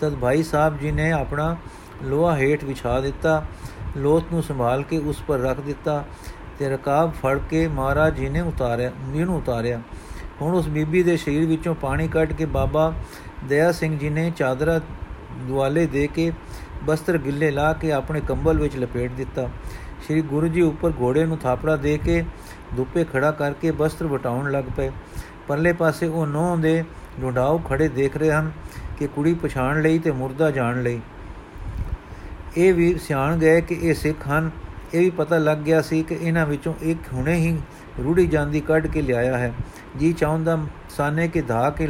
ਤਦ 0.00 0.14
ਭਾਈ 0.14 0.42
ਸਾਹਿਬ 0.42 0.78
ਜੀ 0.78 0.92
ਨੇ 0.92 1.10
ਆਪਣਾ 1.12 1.56
ਲੋਹਾ 2.02 2.36
ਹੇਠ 2.36 2.64
ਵਿਛਾ 2.64 3.00
ਦਿੱਤਾ, 3.00 3.42
ਲੋਥ 3.96 4.32
ਨੂੰ 4.32 4.42
ਸੰਭਾਲ 4.42 4.82
ਕੇ 4.82 4.98
ਉਸ 4.98 5.22
ਪਰ 5.28 5.38
ਰੱਖ 5.38 5.60
ਦਿੱਤਾ 5.60 6.04
ਤੇ 6.58 6.68
ਰਕਾਬ 6.68 7.12
ਫੜ 7.12 7.38
ਕੇ 7.50 7.66
ਮਹਾਰਾਜ 7.68 8.16
ਜੀ 8.16 8.28
ਨੇ 8.28 8.40
ਉਤਾਰਿਆ 8.40 8.92
ਨੂੰ 9.16 9.36
ਉਤਾਰਿਆ। 9.36 9.80
ਹੁਣ 10.42 10.54
ਉਸ 10.54 10.68
ਬੀਬੀ 10.68 11.02
ਦੇ 11.02 11.16
ਸਰੀਰ 11.16 11.46
ਵਿੱਚੋਂ 11.46 11.74
ਪਾਣੀ 11.74 12.08
ਕੱਢ 12.08 12.32
ਕੇ 12.32 12.44
ਬਾਬਾ 12.44 12.92
ਦਇਆ 13.48 13.72
ਸਿੰਘ 13.72 13.98
ਜੀ 13.98 14.10
ਨੇ 14.10 14.30
ਚਾਦਰਾ 14.30 14.80
ਦੁਆਲੇ 15.38 15.86
ਦੇ 15.86 16.06
ਕੇ 16.06 16.32
ਬਸਤਰ 16.84 17.18
ਗਿੱਲੇ 17.18 17.50
ਲਾ 17.50 17.72
ਕੇ 17.72 17.92
ਆਪਣੇ 17.92 18.20
ਕੰਬਲ 18.20 18.58
ਵਿੱਚ 18.58 18.76
ਲਪੇਟ 18.76 19.12
ਦਿੱਤਾ। 19.12 19.48
ਸ੍ਰੀ 20.10 20.22
ਗੁਰੂ 20.22 20.48
ਜੀ 20.48 20.60
ਉੱਪਰ 20.60 20.92
ਘੋੜੇ 21.00 21.24
ਨੂੰ 21.24 21.38
ਥਾਪੜਾ 21.38 21.76
ਦੇ 21.76 21.98
ਕੇ 21.98 22.24
ਧੁੱਪੇ 22.76 23.04
ਖੜਾ 23.04 23.30
ਕਰਕੇ 23.30 23.70
ਬਸਤਰ 23.70 24.06
ਵਟਾਉਣ 24.06 24.50
ਲੱਗ 24.52 24.64
ਪਏ। 24.76 24.90
ਪਰਲੇ 25.48 25.72
ਪਾਸੇ 25.72 26.06
ਉਹ 26.06 26.26
ਨੌਂ 26.26 26.56
ਦੇ 26.56 26.84
ਢੁੰਡਾਉ 27.22 27.58
ਖੜੇ 27.58 27.88
ਦੇਖ 27.88 28.16
ਰਹੇ 28.16 28.32
ਹਨ 28.32 28.50
ਕਿ 28.98 29.06
ਕੁੜੀ 29.06 29.34
ਪਛਾਣ 29.34 29.82
ਲਈ 29.82 29.98
ਤੇ 29.98 30.10
ਮੁਰਦਾ 30.10 30.50
ਜਾਣ 30.50 30.82
ਲਈ। 30.82 31.00
ਇਹ 32.56 32.74
ਵੀ 32.74 32.94
ਸਿਆਣ 32.98 33.38
ਗਏ 33.38 33.60
ਕਿ 33.60 33.74
ਇਹ 33.74 33.94
ਸਿੱਖ 33.94 34.28
ਹਨ। 34.28 34.50
ਇਹ 34.94 35.00
ਵੀ 35.00 35.10
ਪਤਾ 35.10 35.38
ਲੱਗ 35.38 35.58
ਗਿਆ 35.58 35.82
ਸੀ 35.82 36.02
ਕਿ 36.02 36.14
ਇਹਨਾਂ 36.14 36.46
ਵਿੱਚੋਂ 36.46 36.74
ਇੱਕ 36.82 37.00
ਹੁਣੇ 37.12 37.34
ਹੀ 37.34 37.58
ਰੂੜੀ 38.04 38.26
ਜਾਂਦੀ 38.26 38.60
ਕੱਢ 38.60 38.86
ਕੇ 38.86 39.02
ਲਿਆਇਆ 39.02 39.38
ਹੈ। 39.38 39.52
ਜੀ 39.98 40.12
ਚਾਹੁੰਦਾ 40.12 40.58
ਸਾਨੇ 40.90 41.28
ਕੇ 41.28 41.42
ਧਾ 41.42 41.70
ਕੇ 41.70 41.86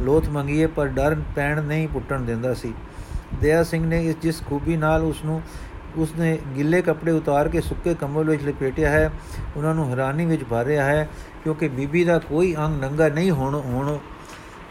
ਲੋਥ 0.00 0.28
ਮੰਗੀਏ, 0.28 0.66
ਪਰ 0.66 0.86
ਡਰ 0.86 1.16
ਪੈਣ 1.36 1.62
ਨਹੀਂ 1.62 1.88
ਪੁੱਟਣ 1.88 2.20
ਦਿੰਦਾ 2.20 2.54
ਸੀ। 2.54 2.74
ਦਇਆ 3.40 3.64
ਸਿੰਘ 3.64 3.86
ਨੇ 3.86 4.06
ਇਸ 4.06 4.16
ਜਿਸ 4.22 4.42
ਖੂਬੀ 4.46 4.76
ਨਾਲ 4.76 5.02
ਉਸ 5.02 5.24
ਨੂੰ 5.24 5.42
ਉਸਨੇ 5.96 6.38
ਗਿੱਲੇ 6.56 6.82
ਕੱਪੜੇ 6.82 7.12
ਉਤਾਰ 7.12 7.48
ਕੇ 7.48 7.60
ਸੁੱਕੇ 7.60 7.94
ਕੰਬਲ 7.94 8.30
ਵਿੱਚ 8.30 8.44
ਲਪੇਟਿਆ 8.44 8.90
ਹੈ। 8.90 9.10
ਉਹਨਾਂ 9.56 9.74
ਨੂੰ 9.74 9.90
ਹੈਰਾਨੀ 9.90 10.26
ਵਿੱਚ 10.26 10.44
ਭਰਿਆ 10.44 10.84
ਹੈ 10.84 11.08
ਕਿਉਂਕਿ 11.44 11.68
ਬੀਬੀ 11.68 12.04
ਦਾ 12.04 12.18
ਕੋਈ 12.18 12.56
ਅੰਗ 12.56 12.80
ਨੰਗਾ 12.80 13.08
ਨਹੀਂ 13.08 13.30
ਹੋਣ 13.30 13.54
ਹੋਣ 13.54 13.98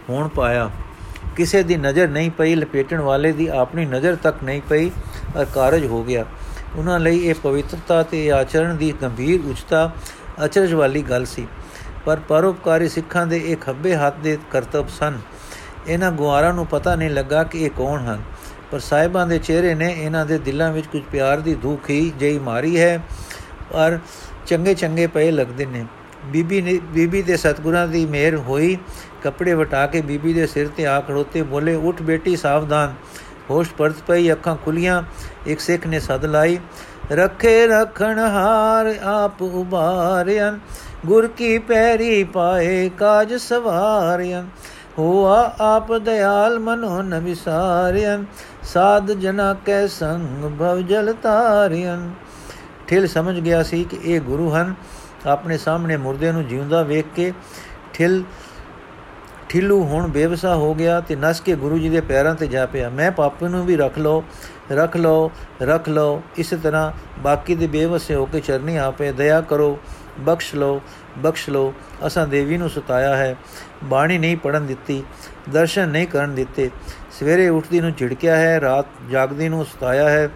ਹੋਣ 0.09 0.27
ਪਾਇਆ। 0.27 0.69
ਕਿਸੇ 1.35 1.63
ਦੀ 1.63 1.75
ਨਜ਼ਰ 1.75 2.07
ਨਹੀਂ 2.07 2.31
ਪਈ, 2.31 2.55
ਲਪੇਟਣ 2.55 2.99
ਵਾਲੇ 2.99 3.31
ਦੀ 3.31 3.47
ਆਪਣੀ 3.47 3.85
ਨਜ਼ਰ 3.85 4.15
ਤੱਕ 4.15 4.43
ਨਹੀਂ 4.43 4.61
ਪਈ 4.69 4.89
ਅਰ 5.39 5.45
ਕਾਰਜ 5.45 5.85
ਹੋ 5.85 6.03
ਗਿਆ। 6.03 6.25
ਉਹਨਾਂ 6.75 6.99
ਲਈ 6.99 7.19
ਇਹ 7.19 7.35
ਪਵਿੱਤਰਤਾ 7.43 8.03
ਤੇ 8.03 8.31
ਆਚਰਣ 8.31 8.73
ਦੀ 8.73 8.93
ਗੰਭੀਰ 9.01 9.41
ਉਚਤਾ 9.45 9.91
ਅਚਰਜ 10.45 10.73
ਵਾਲੀ 10.73 11.01
ਗੱਲ 11.01 11.25
ਸੀ। 11.25 11.47
ਪਰ 12.05 12.19
ਪਰਉਪਕਾਰੀ 12.27 12.89
ਸਿੱਖਾਂ 12.89 13.27
ਦੇ 13.27 13.37
ਇਹ 13.37 13.57
ਖੱਬੇ 13.57 13.95
ਹੱਥ 13.95 14.17
ਦੇ 14.17 14.37
ਕਰਤੱਵ 14.51 14.87
ਸਨ। 14.87 15.17
ਇਹਨਾਂ 15.87 16.11
ਗੁਆਰਾਂ 16.11 16.53
ਨੂੰ 16.53 16.65
ਪਤਾ 16.67 16.95
ਨਹੀਂ 16.95 17.09
ਲੱਗਾ 17.09 17.43
ਕਿ 17.43 17.63
ਇਹ 17.63 17.69
ਕੌਣ 17.69 18.05
ਹਨ। 18.05 18.21
ਪਰ 18.71 18.79
ਸਾਹਿਬਾਂ 18.79 19.25
ਦੇ 19.27 19.37
ਚਿਹਰੇ 19.39 19.73
ਨੇ 19.75 19.93
ਇਹਨਾਂ 19.97 20.25
ਦੇ 20.25 20.37
ਦਿਲਾਂ 20.37 20.71
ਵਿੱਚ 20.71 20.87
ਕੁਝ 20.87 21.01
ਪਿਆਰ 21.11 21.39
ਦੀ 21.39 21.55
ਧੂਖੀ 21.55 22.11
ਜਈ 22.19 22.39
ਮਾਰੀ 22.39 22.79
ਹੈ, 22.79 22.97
ਪਰ 23.73 23.99
ਚੰਗੇ 24.47 24.73
ਚੰਗੇ 24.73 25.07
ਪਏ 25.07 25.31
ਲੱਗਦੇ 25.31 25.65
ਨੇ। 25.65 25.85
ਬੀਬੀ 26.25 26.61
ਨੇ 26.61 26.79
ਬੀਬੀ 26.93 27.21
ਦੇ 27.21 27.37
ਸਤਗੁਰਾਂ 27.37 27.87
ਦੀ 27.87 28.05
ਮਿਹਰ 28.05 28.35
ਹੋਈ। 28.37 28.77
ਕੱਪੜੇ 29.23 29.53
ਵਟਾ 29.53 29.85
ਕੇ 29.87 30.01
ਬੀਬੀ 30.01 30.33
ਦੇ 30.33 30.47
ਸਿਰ 30.47 30.67
ਤੇ 30.67 30.85
ਆ 30.85 30.99
ਖੜੋਤੇ 31.01 31.41
ਬੋਲੇ, 31.43 31.75
ਉਠ 31.75 32.01
ਬੇਟੀ, 32.01 32.35
ਸਾਵਧਾਨ। 32.35 32.93
ਹੋਸ਼ 33.49 33.73
ਪਰਤ 33.73 34.01
ਪਈ, 34.07 34.31
ਅੱਖਾਂ 34.31 34.55
ਖੁੱਲੀਆਂ 34.55 35.01
ਇੱਕ 35.47 35.59
ਸਿੱਖ 35.59 35.87
ਨੇ 35.87 35.99
ਸਦ 35.99 36.25
ਲਾਈ, 36.25 36.57
ਰੱਖੇ 37.11 37.67
ਰਖਣ 37.67 38.19
ਹਾਰ 38.19 38.93
ਆਪ 39.03 39.41
ਉਬਾਰਿਆਂ 39.41 40.51
ਗੁਰ 41.05 41.27
ਕੀ 41.27 41.57
ਪੈਰੀ 41.59 42.23
ਪਾਏ 42.23 42.89
ਕਾਜ 42.97 43.33
ਸਵਾਰਿਆਂ। 43.33 44.43
ਹੋਆ 44.99 45.55
ਆਪ 45.59 45.91
ਦਿਆਲ 45.93 46.59
ਮਨੋ 46.59 47.01
ਨ 47.01 47.19
ਵਿਸਾਰਿਆਂ 47.19 48.19
ਸਾਧ 48.63 49.11
ਜਨਾ 49.11 49.53
ਕੈ 49.65 49.87
ਸੰਗ 49.87 50.43
ਭਵ 50.59 50.79
ਜਲ 50.81 51.13
ਤਾਰਿਆਂ 51.13 51.97
ਠਿਲ 52.87 53.07
ਸਮਝ 53.07 53.39
ਗਿਆ 53.39 53.63
ਸੀ 53.63 53.83
ਕਿ 53.83 53.97
ਇਹ 54.03 54.21
ਗੁਰੂ 54.21 54.49
ਹਨ। 54.51 54.73
ਆਪਣੇ 55.25 55.57
ਸਾਹਮਣੇ 55.57 55.97
ਮੁਰਦੇ 55.97 56.31
ਨੂੰ 56.31 56.45
ਜਿਉਂਦਾ 56.47 56.81
ਵੇਖ 56.83 57.05
ਕੇ 57.15 57.33
ਠਿਲ, 57.93 58.23
ਠਿੱਲੂ 59.49 59.83
ਹੁਣ 59.83 60.07
ਬੇਵਸਾ 60.07 60.55
ਹੋ 60.55 60.73
ਗਿਆ 60.73 60.99
ਤੇ 61.01 61.15
ਨਸ 61.15 61.39
ਕੇ 61.39 61.55
ਗੁਰੂ 61.55 61.77
ਜੀ 61.77 61.89
ਦੇ 61.89 62.01
ਪੈਰਾਂ 62.01 62.35
ਤੇ 62.35 62.47
ਜਾ 62.47 62.65
ਪਿਆ। 62.65 62.89
ਮੈਂ 62.89 63.11
ਪਾਪੇ 63.11 63.47
ਨੂੰ 63.47 63.65
ਵੀ 63.65 63.75
ਰੱਖ 63.75 63.97
ਲਓ 63.97 64.23
ਰੱਖ 64.71 64.97
ਲਓ 64.97 65.31
ਰੱਖ 65.61 65.89
ਲਓ। 65.89 66.21
ਇਸੇ 66.37 66.57
ਤਰ੍ਹਾਂ 66.57 66.91
ਬਾਕੀ 67.19 67.55
ਦੇ 67.55 67.67
ਬੇਵਸੇ 67.67 68.15
ਹੋ 68.15 68.25
ਕੇ 68.25 68.39
ਚਰਨੀ 68.39 68.77
ਆਪੇ, 68.77 69.11
ਦਇਆ 69.11 69.41
ਕਰੋ, 69.41 69.77
ਬਖਸ਼ 70.19 70.55
ਲਓ। 70.55 70.81
ਬਖਸ਼ 71.17 71.49
ਲਓ। 71.49 71.73
ਅਸਾਂ 72.07 72.27
ਦੇਵੀ 72.27 72.57
ਨੂੰ 72.57 72.69
ਸੁਤਾਇਆ 72.69 73.15
ਹੈ। 73.15 73.35
ਬਾਣੀ 73.83 74.17
ਨਹੀਂ 74.17 74.37
ਪੜਨ 74.37 74.65
ਦਿੱਤੀ, 74.65 75.03
ਦਰਸ਼ਨ 75.49 75.89
ਨਹੀਂ 75.89 76.07
ਕਰਨ 76.07 76.35
ਦਿੱਤੇ। 76.35 76.69
ਸਵੇਰੇ 77.19 77.49
ਉੱਠਦੀ 77.49 77.79
ਨੂੰ 77.79 77.93
ਝਿੜਕਿਆ 77.93 78.35
ਹੈ, 78.35 78.61
ਰਾਤ 78.61 78.85
ਜਾਗਦੀ 79.11 79.49
ਨੂੰ 79.49 79.65
ਸੁਤਾਇਆ 79.65 80.09
ਹੈ। 80.09 80.29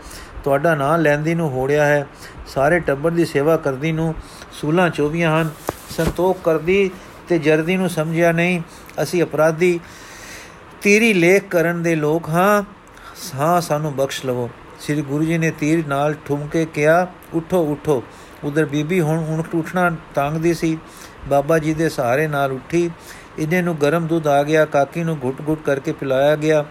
ਤੁਹਾਡਾ 0.44 0.76
ਨਾਂ 0.76 0.98
ਲੈਂਦੀ 0.98 1.36
ਨੂੰ 1.36 1.50
ਹੋੜਿਆ 1.50 1.86
ਹੈ। 1.86 2.08
ਸਾਰੇ 2.48 2.80
ਟੱਬਰ 2.80 3.12
ਦੀ 3.12 3.26
ਸੇਵਾ 3.26 3.58
ਕਰਦੀ 3.58 3.92
ਨੂੰ 3.92 4.16
ਸੂਲਾਂ 4.52 4.90
ਚੋਵੀਆਂ 4.90 5.42
ਹਨ। 5.42 5.50
ਸੰਤੋਖ 5.90 6.38
ਕਰਦੀ 6.44 6.92
ਤੇ 7.28 7.40
ਜਰਦੀ 7.40 7.78
ਨੂੰ 7.78 7.90
ਸਮਝਿਆ 7.90 8.32
ਨਹੀਂ। 8.32 8.62
ਅਸੀਂ 9.04 9.24
ਅਪਰਾਧੀ, 9.24 9.80
ਤੀਰੀ 10.82 11.14
ਲੇਖ 11.14 11.48
ਕਰਨ 11.48 11.84
ਦੇ 11.84 11.96
ਲੋਕ 11.96 12.30
ਹਾਂ। 12.30 12.64
ਹਾਂ, 13.36 13.62
ਸਾਨੂੰ 13.62 13.96
ਬਖਸ਼ 13.96 14.26
ਲਵੋ। 14.26 14.50
ਸ੍ਰੀ 14.80 15.02
ਗੁਰੂ 15.02 15.24
ਜੀ 15.24 15.38
ਨੇ 15.38 15.52
ਤੀਰ 15.52 15.88
ਨਾਲ 15.88 16.16
ਠੁਮਕੇ 16.26 16.66
ਕਿਹਾ, 16.66 17.08
ਉਠੋ 17.34 17.66
ਉਠੋ। 17.66 18.04
ਉਧਰ 18.44 18.66
ਬੀਬੀ 18.66 19.02
ਹੁਣ 19.02 19.20
ਉਣਕ 19.20 19.56
ਉੱਠਣਾ 19.56 19.96
ਤੰਗਦੀ 20.16 20.54
ਸੀ। 20.54 20.78
ਬਾਬਾ 21.28 21.60
ਜੀ 21.60 21.74
ਦੇ 21.74 21.90
ਸਹਾਰੇ 21.90 22.28
ਨਾਲ 22.28 22.52
ਉੱਠੀ। 22.52 22.92
ਇਹਨੇ 23.40 23.62
ਨੂੰ 23.62 23.78
ਗਰਮ 23.82 24.08
ਦੁੱਧ 24.08 24.28
ਆ 24.28 24.44
ਗਿਆ। 24.44 24.66
ਕਾਕੀ 24.66 25.04
ਨੂੰ 25.04 25.18
ਘੁੱਟ-ਘੁੱਟ 25.24 25.62
ਕਰਕੇ 25.62 25.92
ਪਿਲਾਇਆ 25.92 26.36
ਗਿਆ। 26.36 26.66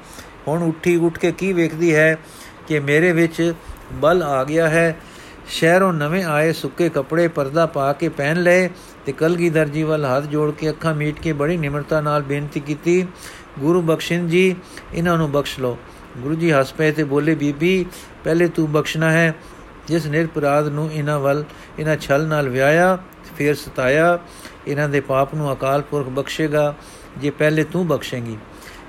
ਹੁਣ 0.49 0.63
ਉੱਠੀ 0.63 0.97
ਉੱਠ 0.97 1.19
ਕੇ 1.19 1.33
ਕੀ 1.33 1.53
ਵੇਖਦੀ 1.53 1.95
ਹੈ 1.95 2.19
ਕਿ 2.67 2.81
ਮੇਰੇ 2.81 3.13
ਵਿੱਚ 3.13 3.55
ਬਲ 3.93 4.23
ਆ 4.23 4.45
ਗਿਆ 4.45 4.69
ਹੈ। 4.69 4.97
ਸ਼ਹਿਰੋਂ 5.49 5.93
ਨਵੇਂ 5.93 6.25
ਆਏ 6.25 6.53
ਸੁੱਕੇ 6.53 6.89
ਕੱਪੜੇ 6.89 7.29
ਪਰਦਾ 7.29 7.67
ਪਾ 7.67 7.93
ਕੇ 7.93 8.09
ਪਹਿਨ 8.09 8.43
ਲਏ 8.43 8.71
ਤੇ 9.07 9.13
ਕਲਗੀਧਰ 9.13 9.69
ਜੀ 9.69 9.83
ਵੱਲ 9.83 10.05
ਹੱਥ 10.05 10.25
ਜੋੜ 10.25 10.51
ਕੇ 10.51 10.71
ਅੱਖਾਂ 10.71 10.95
ਮੀਟ 10.95 11.21
ਕੇ 11.21 11.33
ਬੜੀ 11.33 11.57
ਨਿਮਰਤਾ 11.57 12.01
ਨਾਲ 12.01 12.23
ਬੇਨਤੀ 12.23 12.61
ਕੀਤੀ। 12.61 13.07
ਗੁਰੂ 13.59 13.83
ਬਖਸ਼ਿੰਦ 13.83 14.31
ਜੀ, 14.31 14.57
ਇਹਨਾਂ 14.95 15.19
ਨੂੰ 15.19 15.33
ਬਖਸ਼ 15.33 15.61
ਲਓ। 15.61 15.79
ਗੁਰੂ 16.19 16.35
ਜੀ 16.35 16.53
ਹੱਸ 16.53 16.73
ਪਏ 16.73 16.93
ਤੇ 16.93 17.05
ਬੋਲੇ, 17.05 17.35
ਬੀਬੀ, 17.35 17.87
ਪਹਿਲੇ 18.25 18.49
ਤੂੰ 18.49 18.73
ਬਖਸ਼ਣਾ 18.73 19.11
ਹੈ 19.11 19.35
ਜਿਸ 19.88 20.07
ਨਿਰਪਰਾਧ 20.07 20.68
ਨੂੰ 20.68 20.90
ਇਹਨਾਂ 20.92 21.18
ਵੱਲ, 21.20 21.44
ਇਹਨਾਂ 21.79 21.96
ਛਲ 21.96 22.27
ਨਾਲ 22.27 22.48
ਵਿਆਇਆ 22.48 22.98
ਫਿਰ 23.37 23.55
ਸਤਾਇਆ, 23.55 24.18
ਇਹਨਾਂ 24.66 24.88
ਦੇ 24.88 25.01
ਪਾਪ 25.01 25.35
ਨੂੰ 25.35 25.53
ਅਕਾਲ 25.53 25.83
ਪੁਰਖ 25.83 26.09
ਬਖਸ਼ੇਗਾ, 26.09 26.74
ਜੇ 27.18 27.31
ਪਹਿਲੇ 27.31 27.64
ਤੂੰ 27.64 27.87
ਬਖਸ਼ੇਂਗੀ। 27.88 28.37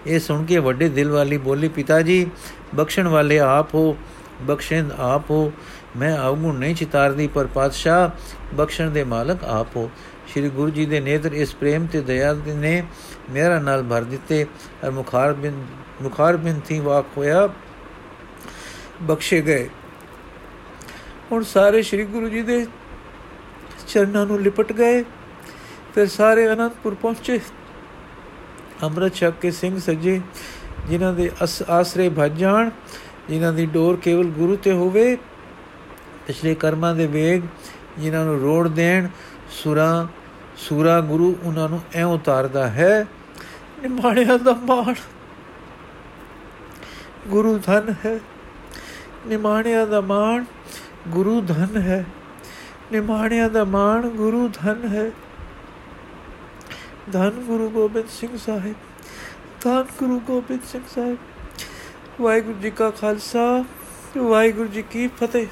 ਇਹ 0.08 0.20
ਸੁਣ 0.20 0.44
ਕੇ 0.46 0.58
ਵੱਡੇ 0.58 0.90
ਦਿਲ 0.90 1.12
ਵਾਲੀ 1.12 1.38
ਬੋਲੀ, 1.38 1.68
ਪਿਤਾ 1.68 2.02
ਜੀ, 2.02 2.26
ਬਖਸ਼ਣ 2.76 3.08
ਵਾਲੇ 3.08 3.40
ਆਪ 3.40 3.76
ਹੋ, 3.76 3.96
ਬਖਸ਼ਿੰਦ 4.42 4.92
ਆਪ 5.00 5.32
ਹੋ, 5.32 5.52
ਮੈਂ 5.98 6.18
ਆਗੂ 6.18 6.52
ਨਹੀਂ 6.52 6.76
ਚਿਤਾਰਦੀ, 6.76 7.28
ਪਰ 7.28 7.48
ਪਾਤਸ਼ਾਹ 7.48 8.10
ਬਖਸ਼ਣ 8.56 8.90
ਦੇ 8.90 9.04
ਮਾਲਕ 9.04 9.44
ਆਪ 9.44 9.76
ਹੋ। 9.76 9.90
ਸ੍ਰੀ 10.28 10.50
ਗੁਰੂ 10.50 10.70
ਜੀ 10.70 10.86
ਦੇ 10.86 11.00
ਨੇਤਰ 11.00 11.34
ਇਸ 11.34 11.54
ਪ੍ਰੇਮ 11.56 11.86
ਤੇ 11.86 12.02
ਦਇਆ 12.02 12.34
ਨੇ 12.48 12.84
ਮੇਰਾ 13.30 13.60
ਨਾਲ 13.60 13.84
ਭਰ 13.84 14.04
ਦਿੱਤੇ 14.04 14.46
ਔਰ 14.84 14.92
ਮੁਖਾਰ 14.92 15.34
ਬਿਨ 15.34 15.66
ਮੁਖਾਰ 16.02 16.38
ਬਿਨ 16.38 16.60
ਥੀ 16.68 16.80
ਵਾਕ 16.80 17.06
ਹੋਇਆ, 17.18 17.48
ਬਖਸ਼ੇ 19.04 19.42
ਗਏ। 19.42 19.70
ਹੁਣ 21.32 21.44
ਸਾਰੇ 21.44 21.82
ਸ੍ਰੀ 21.82 22.06
ਗੁਰੂ 22.06 22.30
ਜੀ 22.30 22.42
ਦੇ 22.42 22.66
ਚਰਨਾਂ 23.88 24.26
ਨੂੰ 24.26 24.40
ਲਿਪਟ 24.42 24.72
ਗਏ। 24.74 25.04
ਫਿਰ 25.96 26.08
ਸਾਰੇ 26.08 26.54
ਅਨੰਦਪੁਰ 26.54 26.94
ਪਹੁੰਚੇ। 26.94 27.40
ਅੰਮ੍ਰਿਤ 28.84 29.16
ਛਕ 29.16 29.34
ਕੇ 29.42 29.52
ਸਿੰਘ 29.52 29.80
ਸੱਜੇ, 29.80 30.22
ਜਿਨ੍ਹਾਂ 30.88 31.14
ਦੇ 31.14 31.32
ਆਸਰੇ 31.70 32.10
ਭਜ 32.10 32.38
ਜਾਣ, 32.38 32.70
ਜਿਨ੍ਹਾਂ 33.30 33.54
ਦੀ 33.54 33.66
ਡੋਰ 33.66 33.98
ਕੇਵਲ 33.98 34.24
ਗੁਰੂ 34.24 34.56
ਤੇ 34.56 34.72
ਹੋਵੇ, 34.72 35.16
ਪਿਛਲੇ 36.28 36.56
ਕਰਮਾਂ 36.56 36.96
ਦੇ 36.96 37.08
ਵੇਗ, 37.08 37.42
ਜਿਨ੍ਹਾਂ 38.00 38.26
ਨੂੰ 38.26 38.40
ਰੋੜ 38.42 38.68
ਦੇਣ, 38.68 39.08
ਸੁਰਾ, 39.52 40.08
ਸੂਰਾ 40.58 41.00
ਗੁਰੂ 41.02 41.36
ਉਹਨਾਂ 41.44 41.70
ਨੂੰ 41.70 41.82
ਐ 41.94 42.04
ਉਤਾਰਦਾ 42.04 42.70
ਹੈ, 42.70 43.06
ਨਿਮਾਣਿਆਂ 43.82 44.40
ਦਾ 44.40 44.54
ਮਾਣ। 44.54 44.94
ਗੁਰੂ 47.28 47.58
ਧਨ 47.58 47.94
ਹੈ, 48.06 48.20
ਨਿਮਾਣਿਆਂ 49.28 49.88
ਦਾ 49.88 50.02
ਮਾਣ। 50.02 50.46
ਗੁਰੂ 51.10 51.42
ਧਨ 51.42 51.78
ਹੈ। 51.78 52.06
ਨਿਮਾਣਿਆਂ 52.92 53.50
ਦਾ 53.50 53.64
ਮਾਣ 53.64 54.10
ਗੁਰੂ 54.10 54.48
ਧਨ 54.48 54.88
ਹੈ। 54.88 55.12
ਧੰਨ 57.12 57.30
ਗੁਰੂ 57.30 57.70
ਗੋਬਿੰਦ 57.70 58.06
ਸਿੰਘ 58.10 58.38
ਸਾਹਿਬ। 58.38 58.76
ਧੰਨ 59.62 59.86
ਗੁਰੂ 60.00 60.20
ਗੋਬਿੰਦ 60.20 60.60
ਸਿੰਘ 60.72 60.84
ਸਾਹਿਬ। 60.96 61.18
ਵਾਹਿਗੁਰੂ 62.22 62.60
ਜੀ 62.60 62.72
ਕਾ 62.72 62.90
ਖਾਲਸਾ। 62.90 63.66
ਵਾਹਿਗੁਰੂ 64.18 64.68
ਜੀ 64.68 64.82
ਕੀ 64.82 65.08
ਫਤਿਹ। 65.08 65.48